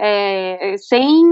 [0.00, 1.22] é, sem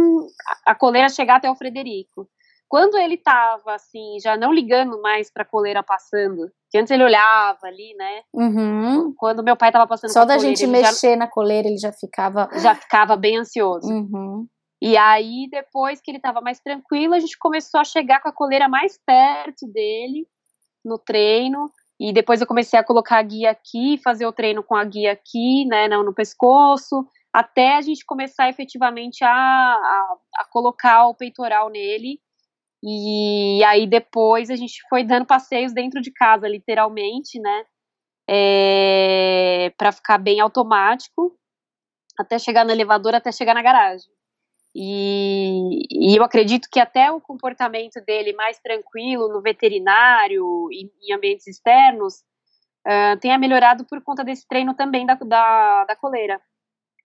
[0.67, 2.29] a coleira chegar até o Frederico.
[2.69, 7.59] Quando ele tava assim, já não ligando mais pra coleira passando, que antes ele olhava
[7.65, 8.23] ali, né?
[8.33, 9.15] Uhum.
[9.17, 11.93] Quando meu pai tava passando Só da coleira, gente mexer já, na coleira, ele já
[11.93, 12.49] ficava.
[12.61, 13.89] Já ficava bem ansioso.
[13.89, 14.47] Uhum.
[14.83, 18.35] E aí, depois que ele tava mais tranquilo, a gente começou a chegar com a
[18.35, 20.27] coleira mais perto dele
[20.85, 21.71] no treino.
[21.99, 25.13] E depois eu comecei a colocar a guia aqui, fazer o treino com a guia
[25.13, 31.69] aqui, né, no pescoço, até a gente começar efetivamente a, a, a colocar o peitoral
[31.71, 32.21] nele
[32.83, 37.65] e aí depois a gente foi dando passeios dentro de casa, literalmente, né?
[38.31, 41.37] É, para ficar bem automático,
[42.19, 44.11] até chegar no elevador, até chegar na garagem.
[44.75, 51.15] E, e, eu acredito que até o comportamento dele mais tranquilo no veterinário e em
[51.15, 52.23] ambientes externos
[52.87, 56.41] uh, tenha melhorado por conta desse treino também da, da, da coleira.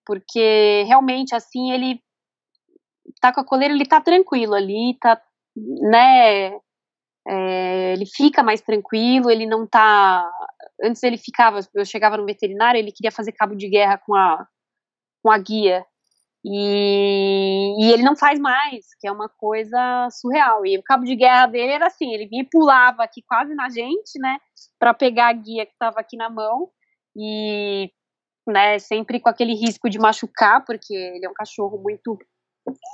[0.06, 2.02] Porque realmente, assim, ele
[3.22, 5.20] tá com a coleira, ele tá tranquilo ali, tá
[5.56, 6.56] né,
[7.28, 10.30] é, ele fica mais tranquilo, ele não tá
[10.84, 14.46] antes ele ficava, eu chegava no veterinário, ele queria fazer cabo de guerra com a,
[15.24, 15.86] com a guia.
[16.46, 20.66] E, e, ele não faz mais, que é uma coisa surreal.
[20.66, 23.70] E o cabo de guerra dele era assim: ele vinha e pulava aqui quase na
[23.70, 24.38] gente, né,
[24.78, 26.70] para pegar a guia que estava aqui na mão,
[27.16, 27.90] e,
[28.46, 32.20] né, sempre com aquele risco de machucar, porque ele é um cachorro muito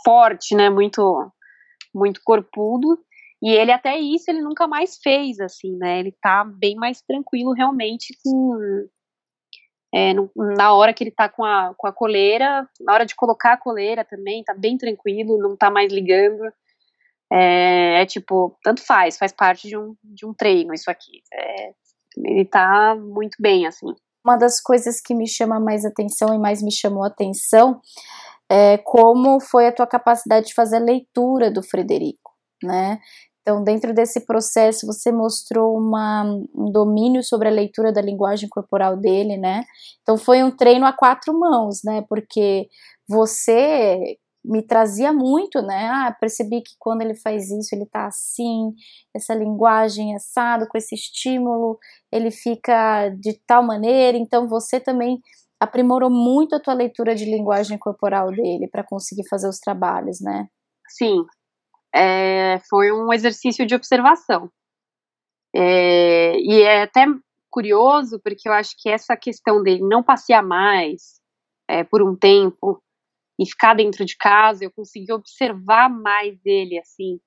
[0.06, 1.02] forte, né, muito,
[1.94, 3.00] muito corpudo.
[3.42, 6.00] E ele até isso ele nunca mais fez, assim, né?
[6.00, 8.58] Ele tá bem mais tranquilo realmente com
[9.94, 13.16] é, no, na hora que ele tá com a, com a coleira, na hora de
[13.16, 16.44] colocar a coleira também, tá bem tranquilo, não tá mais ligando.
[17.32, 21.22] É, é tipo, tanto faz, faz parte de um, de um treino isso aqui.
[21.34, 21.72] É,
[22.18, 23.88] ele tá muito bem, assim.
[24.24, 27.82] Uma das coisas que me chama mais atenção e mais me chamou atenção
[28.50, 32.32] é como foi a tua capacidade de fazer a leitura do Frederico,
[32.64, 33.00] né?
[33.42, 36.24] Então, dentro desse processo, você mostrou uma,
[36.56, 39.64] um domínio sobre a leitura da linguagem corporal dele, né?
[40.02, 42.04] Então, foi um treino a quatro mãos, né?
[42.08, 42.68] Porque
[43.08, 45.88] você me trazia muito, né?
[45.92, 48.72] Ah, percebi que quando ele faz isso, ele tá assim,
[49.16, 51.78] essa linguagem assado, com esse estímulo,
[52.12, 54.18] ele fica de tal maneira.
[54.18, 55.20] Então, você também
[55.60, 60.48] aprimorou muito a tua leitura de linguagem corporal dele para conseguir fazer os trabalhos, né?
[60.88, 61.24] Sim,
[61.94, 64.50] é, foi um exercício de observação.
[65.54, 67.06] É, e é até
[67.50, 71.20] curioso, porque eu acho que essa questão dele não passear mais
[71.68, 72.82] é, por um tempo
[73.40, 77.20] e ficar dentro de casa, eu consegui observar mais dele, assim,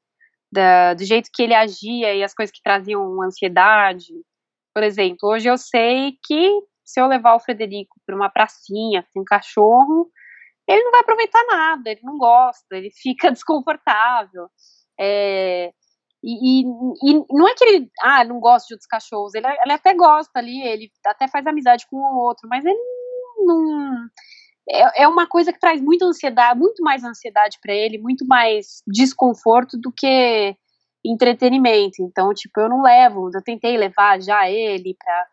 [0.51, 4.12] da, do jeito que ele agia e as coisas que traziam ansiedade.
[4.74, 6.62] Por exemplo, hoje eu sei que
[6.93, 10.11] se eu levar o Frederico para uma pracinha, tem um cachorro,
[10.68, 14.49] ele não vai aproveitar nada, ele não gosta, ele fica desconfortável.
[15.01, 15.72] É,
[16.22, 16.64] e, e,
[17.03, 20.38] e, não é que ele ah, não gosta de outros cachorros, ele, ele até gosta
[20.38, 22.78] ali, ele até faz amizade com o outro, mas ele
[23.38, 24.09] não.
[24.70, 28.82] É, é uma coisa que traz muita ansiedade, muito mais ansiedade para ele, muito mais
[28.86, 30.55] desconforto do que
[31.05, 32.03] entretenimento.
[32.03, 35.26] Então, tipo, eu não levo, eu tentei levar já ele para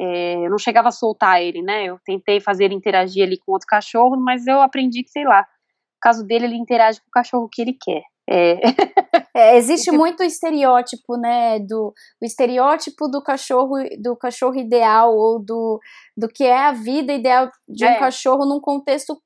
[0.00, 1.84] é, eu não chegava a soltar ele, né?
[1.84, 5.40] Eu tentei fazer ele interagir ali com outro cachorro, mas eu aprendi que, sei lá,
[5.40, 8.02] no caso dele, ele interage com o cachorro que ele quer.
[8.28, 8.60] É.
[9.34, 15.80] É, existe muito estereótipo, né, do o estereótipo do cachorro do cachorro ideal ou do,
[16.16, 17.98] do que é a vida ideal de um é.
[17.98, 19.20] cachorro num contexto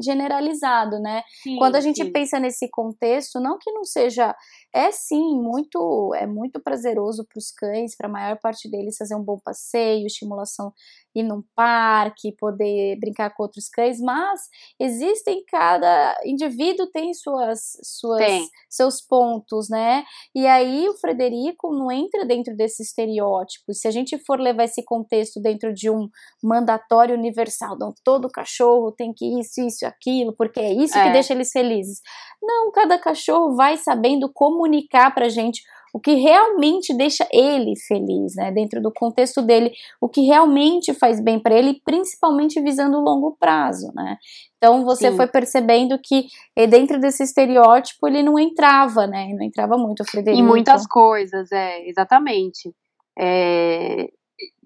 [0.00, 1.22] generalizado, né?
[1.42, 2.12] Sim, Quando a gente sim.
[2.12, 4.34] pensa nesse contexto, não que não seja
[4.72, 9.14] é sim muito é muito prazeroso para os cães, para a maior parte deles fazer
[9.14, 10.72] um bom passeio, estimulação
[11.14, 14.40] ir num parque, poder brincar com outros cães, mas
[14.80, 18.48] existem cada indivíduo tem suas suas tem.
[18.68, 20.04] seus pontos, né?
[20.34, 23.72] E aí o Frederico não entra dentro desse estereótipo.
[23.72, 26.08] Se a gente for levar esse contexto dentro de um
[26.42, 31.04] mandatório universal, então todo cachorro tem que isso, isso, aquilo, porque é isso é.
[31.04, 32.00] que deixa eles felizes.
[32.42, 35.62] Não, cada cachorro vai sabendo comunicar pra gente
[35.94, 38.50] o que realmente deixa ele feliz, né?
[38.50, 43.36] Dentro do contexto dele, o que realmente faz bem para ele, principalmente visando o longo
[43.38, 44.18] prazo, né?
[44.56, 45.16] Então você Sim.
[45.16, 46.26] foi percebendo que
[46.56, 49.32] eh, dentro desse estereótipo ele não entrava, né?
[49.38, 50.42] Não entrava muito o Frederico.
[50.42, 52.74] Em muitas coisas, é, exatamente.
[53.16, 54.08] É,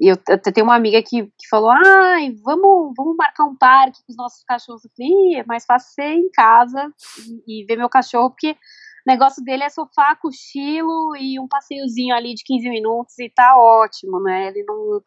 [0.01, 4.13] eu até tenho uma amiga que, que falou: ai, vamos, vamos marcar um parque com
[4.13, 4.83] os nossos cachorros.
[4.83, 6.91] Eu falei, é mais fácil ser em casa
[7.47, 8.57] e, e ver meu cachorro, porque
[9.09, 14.21] negócio dele é sofá, cochilo e um passeiozinho ali de 15 minutos e tá ótimo,
[14.23, 14.49] né?
[14.49, 15.03] Ele não.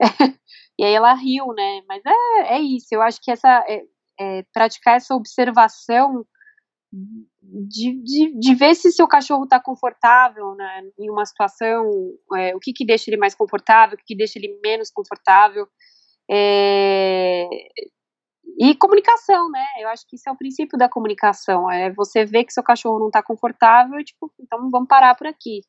[0.78, 1.82] e aí ela riu, né?
[1.88, 3.64] Mas é, é isso, eu acho que essa.
[3.68, 3.82] É,
[4.20, 6.26] é, praticar essa observação
[6.92, 11.84] de, de, de, ver se seu cachorro está confortável né, em uma situação,
[12.36, 15.68] é, o que, que deixa ele mais confortável, o que, que deixa ele menos confortável.
[16.30, 17.48] É,
[18.58, 19.64] e comunicação, né?
[19.78, 21.70] Eu acho que isso é o princípio da comunicação.
[21.70, 25.60] É você ver que seu cachorro não está confortável, tipo, então vamos parar por aqui.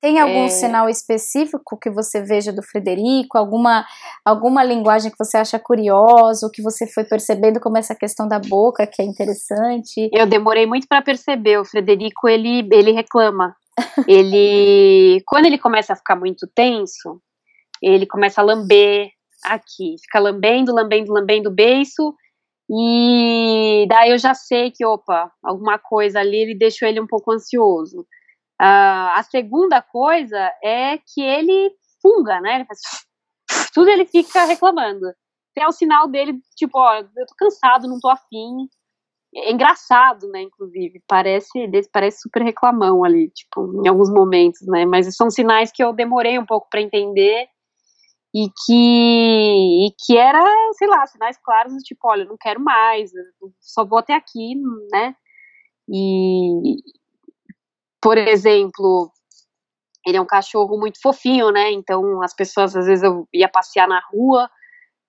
[0.00, 0.48] Tem algum é...
[0.48, 3.38] sinal específico que você veja do Frederico?
[3.38, 3.86] Alguma,
[4.24, 8.84] alguma linguagem que você acha curiosa, que você foi percebendo como essa questão da boca,
[8.84, 10.10] que é interessante?
[10.12, 11.58] Eu demorei muito para perceber.
[11.58, 13.54] O Frederico, ele, ele reclama.
[14.08, 17.22] ele, quando ele começa a ficar muito tenso,
[17.80, 19.08] ele começa a lamber
[19.44, 22.12] aqui, fica lambendo, lambendo, lambendo o beiço,
[22.74, 27.30] e daí eu já sei que, opa, alguma coisa ali ele deixou ele um pouco
[27.32, 28.00] ansioso.
[28.60, 31.70] Uh, a segunda coisa é que ele
[32.00, 32.56] funga, né?
[32.56, 32.80] Ele faz,
[33.74, 35.06] tudo ele fica reclamando.
[35.54, 38.68] Tem o sinal dele, tipo, ó, eu tô cansado, não tô afim.
[39.34, 41.48] É engraçado, né, inclusive, parece,
[41.90, 46.38] parece super reclamão ali, tipo, em alguns momentos, né, mas são sinais que eu demorei
[46.38, 47.48] um pouco para entender
[48.34, 50.42] e que, e que era,
[50.74, 53.12] sei lá, sinais claros, tipo, olha, não quero mais,
[53.60, 54.54] só vou até aqui,
[54.90, 55.14] né?
[55.88, 56.76] E,
[58.00, 59.12] por exemplo,
[60.06, 61.70] ele é um cachorro muito fofinho, né?
[61.72, 64.48] Então as pessoas, às vezes, eu ia passear na rua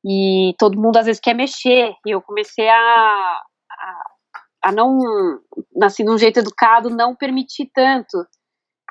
[0.05, 1.95] e todo mundo às vezes quer mexer.
[2.05, 2.75] E eu comecei a,
[3.71, 4.03] a,
[4.63, 4.99] a não,
[5.81, 8.25] assim, de um jeito educado, não permitir tanto.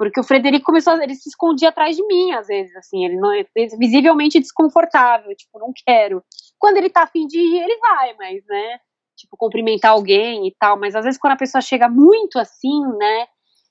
[0.02, 3.30] Porque o Frederico começou, ele se escondia atrás de mim, às vezes, assim, ele não
[3.32, 3.46] é
[3.78, 6.24] visivelmente desconfortável, tipo, não quero.
[6.58, 8.80] Quando ele tá afim de ir, ele vai, mas, né,
[9.16, 13.26] tipo, cumprimentar alguém e tal, mas às vezes quando a pessoa chega muito assim, né,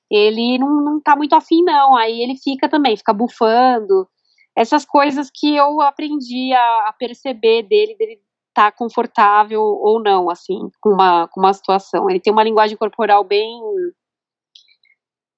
[0.10, 4.08] ele não, não tá muito afim, não, aí ele fica também, fica bufando,
[4.56, 8.22] essas coisas que eu aprendi a, a perceber dele, dele
[8.54, 12.10] tá confortável ou não, assim, com uma, com uma situação.
[12.10, 13.62] Ele tem uma linguagem corporal bem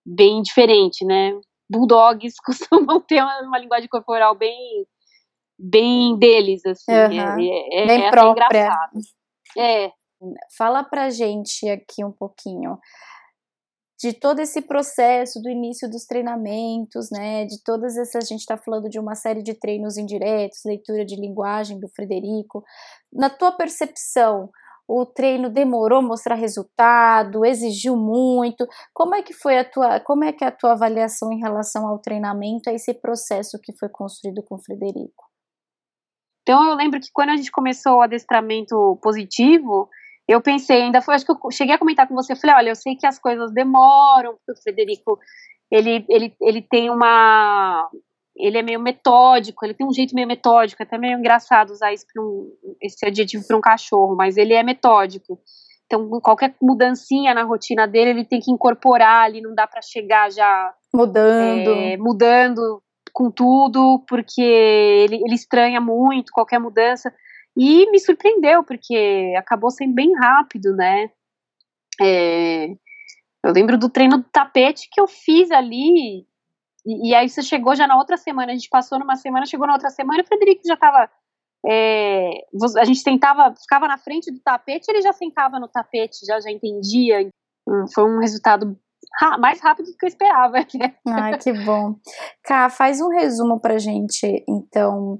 [0.06, 1.34] bem diferente, né?
[1.70, 4.86] Bulldogs costumam ter uma, uma linguagem corporal bem
[5.58, 6.91] bem deles, assim.
[6.91, 7.39] Uhum.
[7.39, 8.45] É, é, bem é própria.
[8.47, 8.99] engraçado.
[9.58, 9.91] É.
[10.58, 12.80] Fala pra gente aqui um pouquinho
[14.04, 17.45] de todo esse processo do início dos treinamentos, né?
[17.45, 21.16] De todas essas, a gente está falando de uma série de treinos indiretos, leitura de
[21.16, 22.64] linguagem do Frederico.
[23.14, 24.49] Na tua percepção,
[24.88, 28.67] o treino demorou mostrar resultado, exigiu muito.
[28.93, 31.88] Como é que foi a tua, como é que é a tua avaliação em relação
[31.88, 35.31] ao treinamento, a esse processo que foi construído com o Frederico?
[36.41, 39.89] Então eu lembro que quando a gente começou o adestramento positivo,
[40.27, 42.69] eu pensei, ainda foi, acho que eu cheguei a comentar com você, eu falei, olha,
[42.69, 45.17] eu sei que as coisas demoram, porque o Frederico,
[45.71, 47.89] ele, ele, ele tem uma,
[48.36, 51.93] ele é meio metódico, ele tem um jeito meio metódico, é até meio engraçado usar
[51.93, 55.39] isso um, esse adjetivo para um cachorro, mas ele é metódico.
[55.86, 60.31] Então, qualquer mudancinha na rotina dele, ele tem que incorporar ali, não dá para chegar
[60.31, 62.81] já mudando, é, mudando
[63.11, 67.13] com tudo, porque ele, ele estranha muito qualquer mudança.
[67.55, 71.11] E me surpreendeu, porque acabou sendo bem rápido, né?
[72.01, 72.69] É,
[73.43, 76.25] eu lembro do treino do tapete que eu fiz ali,
[76.86, 79.67] e, e, aí você chegou já na outra semana, a gente passou numa semana, chegou
[79.67, 81.09] na outra semana, o Frederico já estava
[81.65, 82.45] é,
[82.77, 86.51] a gente tentava, ficava na frente do tapete, ele já sentava no tapete, já, já
[86.51, 87.29] entendia.
[87.65, 88.77] Hum, foi um resultado
[89.39, 90.57] mais rápido do que eu esperava.
[90.74, 90.95] Né?
[91.07, 91.95] Ai, que bom.
[92.43, 95.20] Cá, faz um resumo pra gente, então,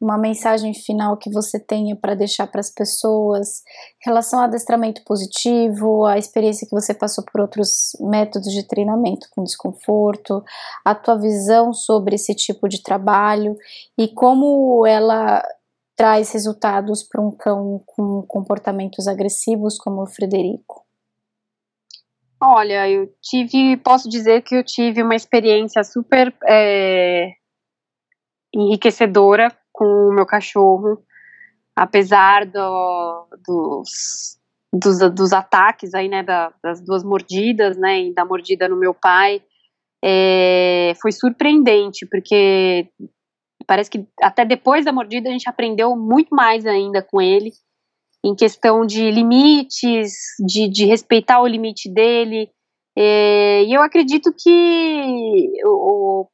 [0.00, 3.62] uma mensagem final que você tenha para deixar para as pessoas
[4.02, 9.28] em relação ao adestramento positivo, a experiência que você passou por outros métodos de treinamento
[9.34, 10.42] com desconforto,
[10.84, 13.56] a tua visão sobre esse tipo de trabalho
[13.98, 15.42] e como ela
[15.96, 20.83] traz resultados para um cão com comportamentos agressivos como o Frederico.
[22.46, 27.30] Olha, eu tive, posso dizer que eu tive uma experiência super é,
[28.54, 31.02] enriquecedora com o meu cachorro,
[31.74, 34.38] apesar do, dos,
[34.70, 38.92] dos, dos, ataques aí, né, da, das duas mordidas, né, e da mordida no meu
[38.92, 39.42] pai,
[40.04, 42.90] é, foi surpreendente, porque
[43.66, 47.52] parece que até depois da mordida a gente aprendeu muito mais ainda com ele,
[48.24, 52.50] em questão de limites, de, de respeitar o limite dele.
[52.96, 56.26] É, e eu acredito que o,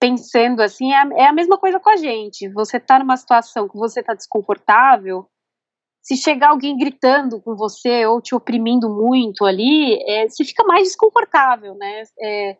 [0.00, 2.48] pensando assim é, é, a mesma coisa com a gente.
[2.48, 5.28] Você tá numa situação que você tá desconfortável,
[6.02, 10.84] se chegar alguém gritando com você ou te oprimindo muito ali, é, você fica mais
[10.84, 12.02] desconfortável, né?
[12.20, 12.56] É,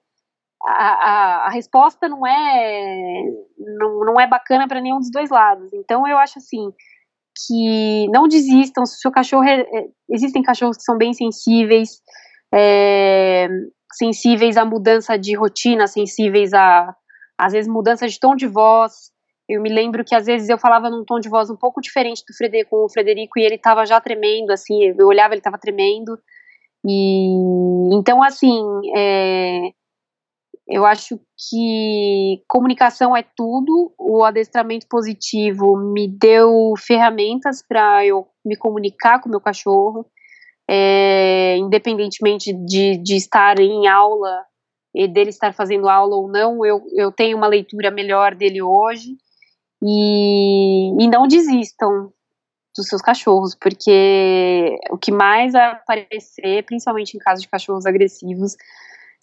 [0.63, 3.23] a, a, a, resposta não é
[3.59, 5.71] não, não é bacana para nenhum dos dois lados.
[5.73, 6.73] Então eu acho assim
[7.35, 8.87] que não desistam.
[8.87, 9.45] Se o seu cachorro.
[9.45, 9.65] É,
[10.11, 12.01] existem cachorros que são bem sensíveis,
[12.53, 13.49] é,
[13.93, 16.95] sensíveis à mudança de rotina, sensíveis a,
[17.39, 19.13] às vezes, mudança de tom de voz.
[19.49, 22.23] Eu me lembro que às vezes eu falava num tom de voz um pouco diferente
[22.27, 25.59] do Frederico, com o Frederico e ele estava já tremendo, assim, eu olhava, ele estava
[25.59, 26.19] tremendo.
[26.87, 28.63] E então, assim,
[28.97, 29.71] é,
[30.67, 33.93] eu acho que comunicação é tudo.
[33.99, 40.07] O adestramento positivo me deu ferramentas para eu me comunicar com meu cachorro,
[40.69, 44.45] é, independentemente de, de estar em aula
[44.95, 46.65] e dele estar fazendo aula ou não.
[46.65, 49.17] Eu, eu tenho uma leitura melhor dele hoje.
[49.83, 52.11] E, e não desistam
[52.75, 58.57] dos seus cachorros, porque o que mais aparecer, principalmente em casos de cachorros agressivos,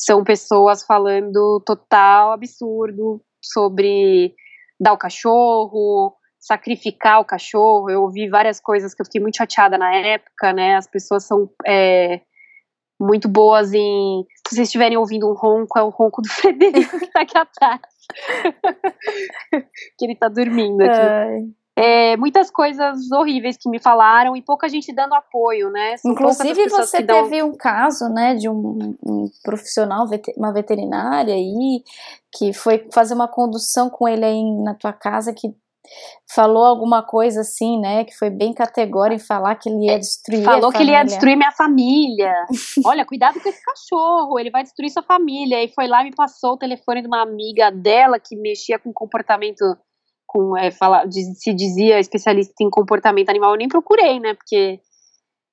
[0.02, 4.34] são pessoas falando total absurdo sobre
[4.80, 7.88] dar o cachorro, sacrificar o cachorro.
[7.88, 10.76] Eu ouvi várias coisas que eu fiquei muito chateada na época, né?
[10.76, 12.22] As pessoas são é,
[13.00, 14.26] muito boas em.
[14.48, 17.82] Se vocês estiverem ouvindo um ronco, é o ronco do Frederico que tá aqui atrás.
[20.00, 21.54] que ele tá dormindo aqui.
[21.82, 25.98] É, muitas coisas horríveis que me falaram e pouca gente dando apoio, né?
[25.98, 27.50] São Inclusive você teve dão...
[27.50, 30.08] um caso, né, de um, um, profissional,
[30.38, 31.84] uma veterinária aí,
[32.32, 35.56] que foi fazer uma condução com ele aí na tua casa que
[36.30, 40.44] falou alguma coisa assim, né, que foi bem categórico em falar que ele ia destruir
[40.44, 42.34] Falou que ele ia destruir minha família.
[42.86, 45.64] Olha, cuidado com esse cachorro, ele vai destruir sua família.
[45.64, 48.94] E foi lá e me passou o telefone de uma amiga dela que mexia com
[48.94, 49.76] comportamento
[50.32, 54.34] com é, fala, se dizia especialista em comportamento animal, eu nem procurei, né?
[54.34, 54.80] Porque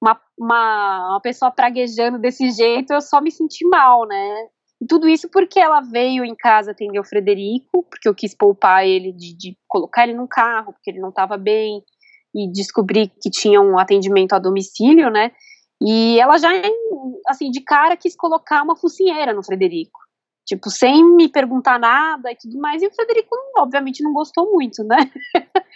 [0.01, 4.47] uma, uma, uma pessoa praguejando desse jeito, eu só me senti mal, né?
[4.81, 8.87] E tudo isso porque ela veio em casa atender o Frederico, porque eu quis poupar
[8.87, 11.83] ele de, de colocar ele num carro, porque ele não estava bem,
[12.33, 15.33] e descobri que tinha um atendimento a domicílio, né?
[15.83, 16.51] E ela já,
[17.27, 19.99] assim, de cara quis colocar uma focinheira no Frederico
[20.49, 22.83] tipo, sem me perguntar nada e tudo mais.
[22.83, 24.97] E o Frederico, obviamente, não gostou muito, né?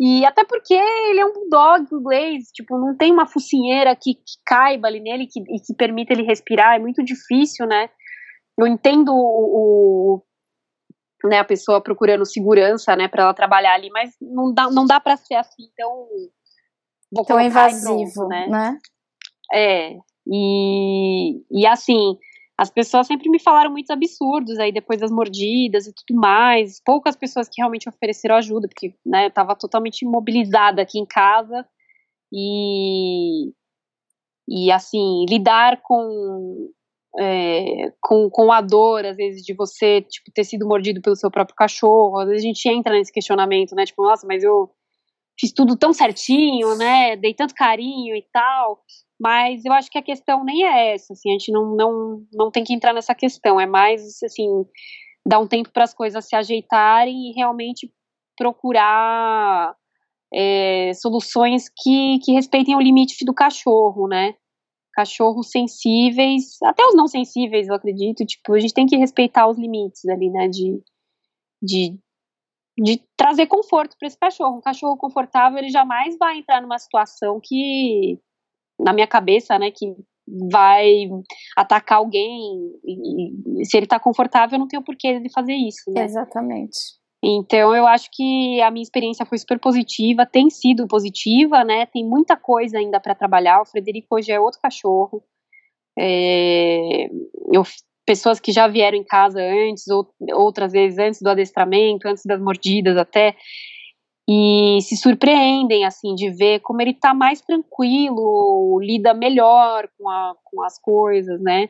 [0.00, 4.38] e até porque ele é um bulldog inglês, tipo, não tem uma focinheira que, que
[4.44, 7.90] caiba ali nele que, e que permita ele respirar, é muito difícil, né?
[8.58, 10.22] Eu entendo o,
[11.24, 14.86] o né, a pessoa procurando segurança, né, para ela trabalhar ali, mas não dá, não
[14.86, 16.08] dá para ser assim tão
[17.26, 18.46] tão invasivo, pronto, né?
[18.48, 18.78] né?
[19.52, 19.96] É.
[20.26, 22.16] E, e assim,
[22.56, 26.80] as pessoas sempre me falaram muitos absurdos aí depois das mordidas e tudo mais.
[26.84, 31.66] Poucas pessoas que realmente ofereceram ajuda, porque né, eu estava totalmente imobilizada aqui em casa.
[32.32, 33.52] E,
[34.48, 36.70] e assim, lidar com,
[37.18, 41.30] é, com, com a dor, às vezes, de você tipo, ter sido mordido pelo seu
[41.30, 42.18] próprio cachorro.
[42.20, 43.86] Às vezes a gente entra nesse questionamento, né?
[43.86, 44.70] Tipo, nossa, mas eu
[45.38, 47.16] fiz tudo tão certinho, né?
[47.16, 48.82] Dei tanto carinho e tal.
[49.22, 52.50] Mas eu acho que a questão nem é essa, assim, a gente não, não, não
[52.50, 54.48] tem que entrar nessa questão, é mais, assim,
[55.24, 57.88] dar um tempo para as coisas se ajeitarem e realmente
[58.36, 59.76] procurar
[60.34, 64.34] é, soluções que, que respeitem o limite do cachorro, né?
[64.92, 69.56] Cachorros sensíveis, até os não sensíveis, eu acredito, tipo, a gente tem que respeitar os
[69.56, 70.82] limites ali, né, de,
[71.62, 71.96] de,
[72.76, 74.56] de trazer conforto para esse cachorro.
[74.56, 78.18] Um cachorro confortável, ele jamais vai entrar numa situação que
[78.78, 79.94] na minha cabeça, né, que
[80.50, 81.08] vai
[81.56, 82.40] atacar alguém
[82.84, 86.04] e, e se ele está confortável, não tem o porquê de fazer isso, né?
[86.04, 86.78] Exatamente.
[87.24, 91.86] Então eu acho que a minha experiência foi super positiva, tem sido positiva, né?
[91.86, 93.60] Tem muita coisa ainda para trabalhar.
[93.60, 95.22] O Frederico hoje é outro cachorro.
[95.96, 97.08] É,
[97.52, 97.62] eu,
[98.04, 102.40] pessoas que já vieram em casa antes, ou, outras vezes antes do adestramento, antes das
[102.40, 103.36] mordidas até,
[104.28, 110.34] e se surpreendem assim de ver como ele está mais tranquilo, lida melhor com, a,
[110.44, 111.68] com as coisas, né?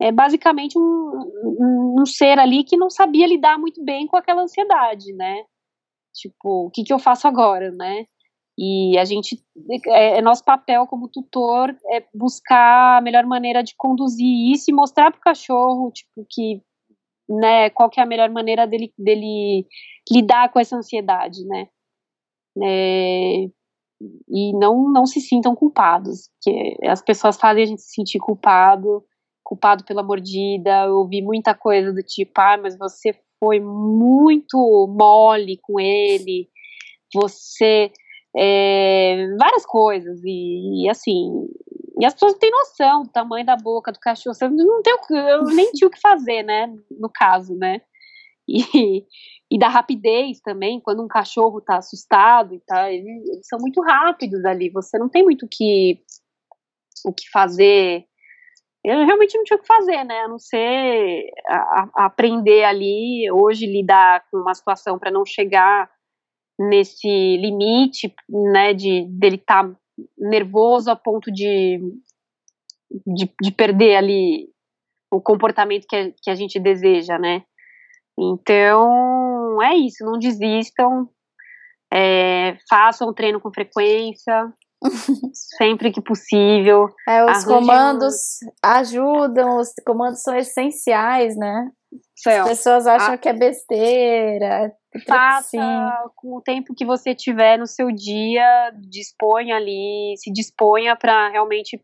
[0.00, 4.42] É basicamente um, um, um, ser ali que não sabia lidar muito bem com aquela
[4.42, 5.44] ansiedade, né?
[6.12, 8.04] Tipo, o que, que eu faço agora, né?
[8.58, 9.40] E a gente,
[9.88, 14.74] é, é nosso papel como tutor é buscar a melhor maneira de conduzir isso e
[14.74, 16.62] mostrar para o cachorro, tipo, que,
[17.28, 19.66] né, qual que é a melhor maneira dele, dele
[20.10, 21.68] lidar com essa ansiedade, né?
[22.62, 23.46] É,
[24.28, 29.04] e não, não se sintam culpados, que as pessoas fazem a gente se sentir culpado,
[29.42, 34.56] culpado pela mordida, eu ouvi muita coisa do tipo, ah, mas você foi muito
[34.88, 36.48] mole com ele,
[37.14, 37.90] você,
[38.36, 41.46] é, várias coisas, e, e, assim,
[42.00, 44.96] e as pessoas não têm noção do tamanho da boca do cachorro, você não tem,
[45.10, 47.80] eu nem tinha o que fazer, né, no caso, né,
[48.48, 48.58] e,
[49.50, 53.80] e da rapidez também, quando um cachorro está assustado e tá, eles, eles, são muito
[53.82, 56.00] rápidos ali, você não tem muito que,
[57.04, 58.04] o que fazer.
[58.84, 60.20] Eu realmente não tinha o que fazer, né?
[60.20, 65.90] A não ser a, a aprender ali, hoje, lidar com uma situação para não chegar
[66.58, 69.76] nesse limite, né, de dele estar tá
[70.16, 71.80] nervoso a ponto de,
[73.06, 74.48] de, de perder ali
[75.10, 77.44] o comportamento que a, que a gente deseja, né?
[78.18, 81.08] Então, é isso, não desistam,
[81.92, 84.52] é, façam o treino com frequência,
[85.58, 86.88] sempre que possível.
[87.08, 88.14] É, os comandos
[88.62, 91.70] ajudam, os comandos são essenciais, né?
[92.26, 94.72] As pessoas acham a, que é besteira.
[95.06, 101.30] Faça com o tempo que você tiver no seu dia, disponha ali, se disponha para
[101.30, 101.80] realmente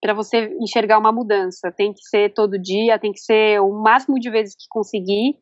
[0.00, 1.70] para você enxergar uma mudança.
[1.70, 5.36] Tem que ser todo dia, tem que ser o máximo de vezes que conseguir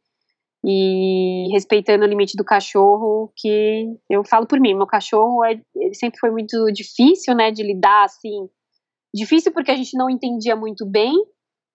[0.65, 5.95] e respeitando o limite do cachorro, que eu falo por mim, meu cachorro é, ele
[5.95, 8.49] sempre foi muito difícil, né, de lidar assim,
[9.15, 11.13] Difícil porque a gente não entendia muito bem,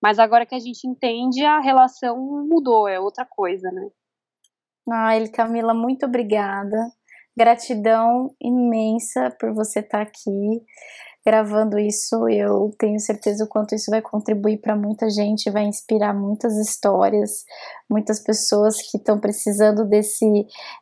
[0.01, 2.17] mas agora que a gente entende, a relação
[2.47, 3.89] mudou, é outra coisa, né?
[4.89, 6.77] Ai, Camila, muito obrigada.
[7.37, 10.61] Gratidão imensa por você estar aqui
[11.25, 16.13] gravando isso, eu tenho certeza o quanto isso vai contribuir para muita gente, vai inspirar
[16.13, 17.43] muitas histórias,
[17.89, 20.25] muitas pessoas que estão precisando desse,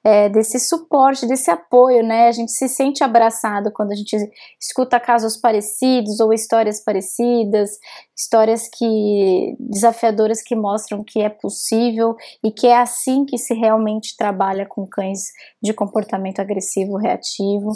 [0.04, 2.28] é, desse suporte, desse apoio, né?
[2.28, 4.18] A gente se sente abraçado quando a gente
[4.60, 7.72] escuta casos parecidos ou histórias parecidas,
[8.14, 14.18] histórias que desafiadoras que mostram que é possível e que é assim que se realmente
[14.18, 15.22] trabalha com cães
[15.62, 17.72] de comportamento agressivo reativo.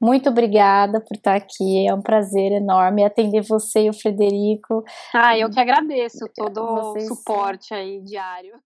[0.00, 4.84] Muito obrigada por estar aqui, é um prazer enorme atender você e o Frederico.
[5.12, 8.60] Ah, eu que agradeço todo o suporte aí diário.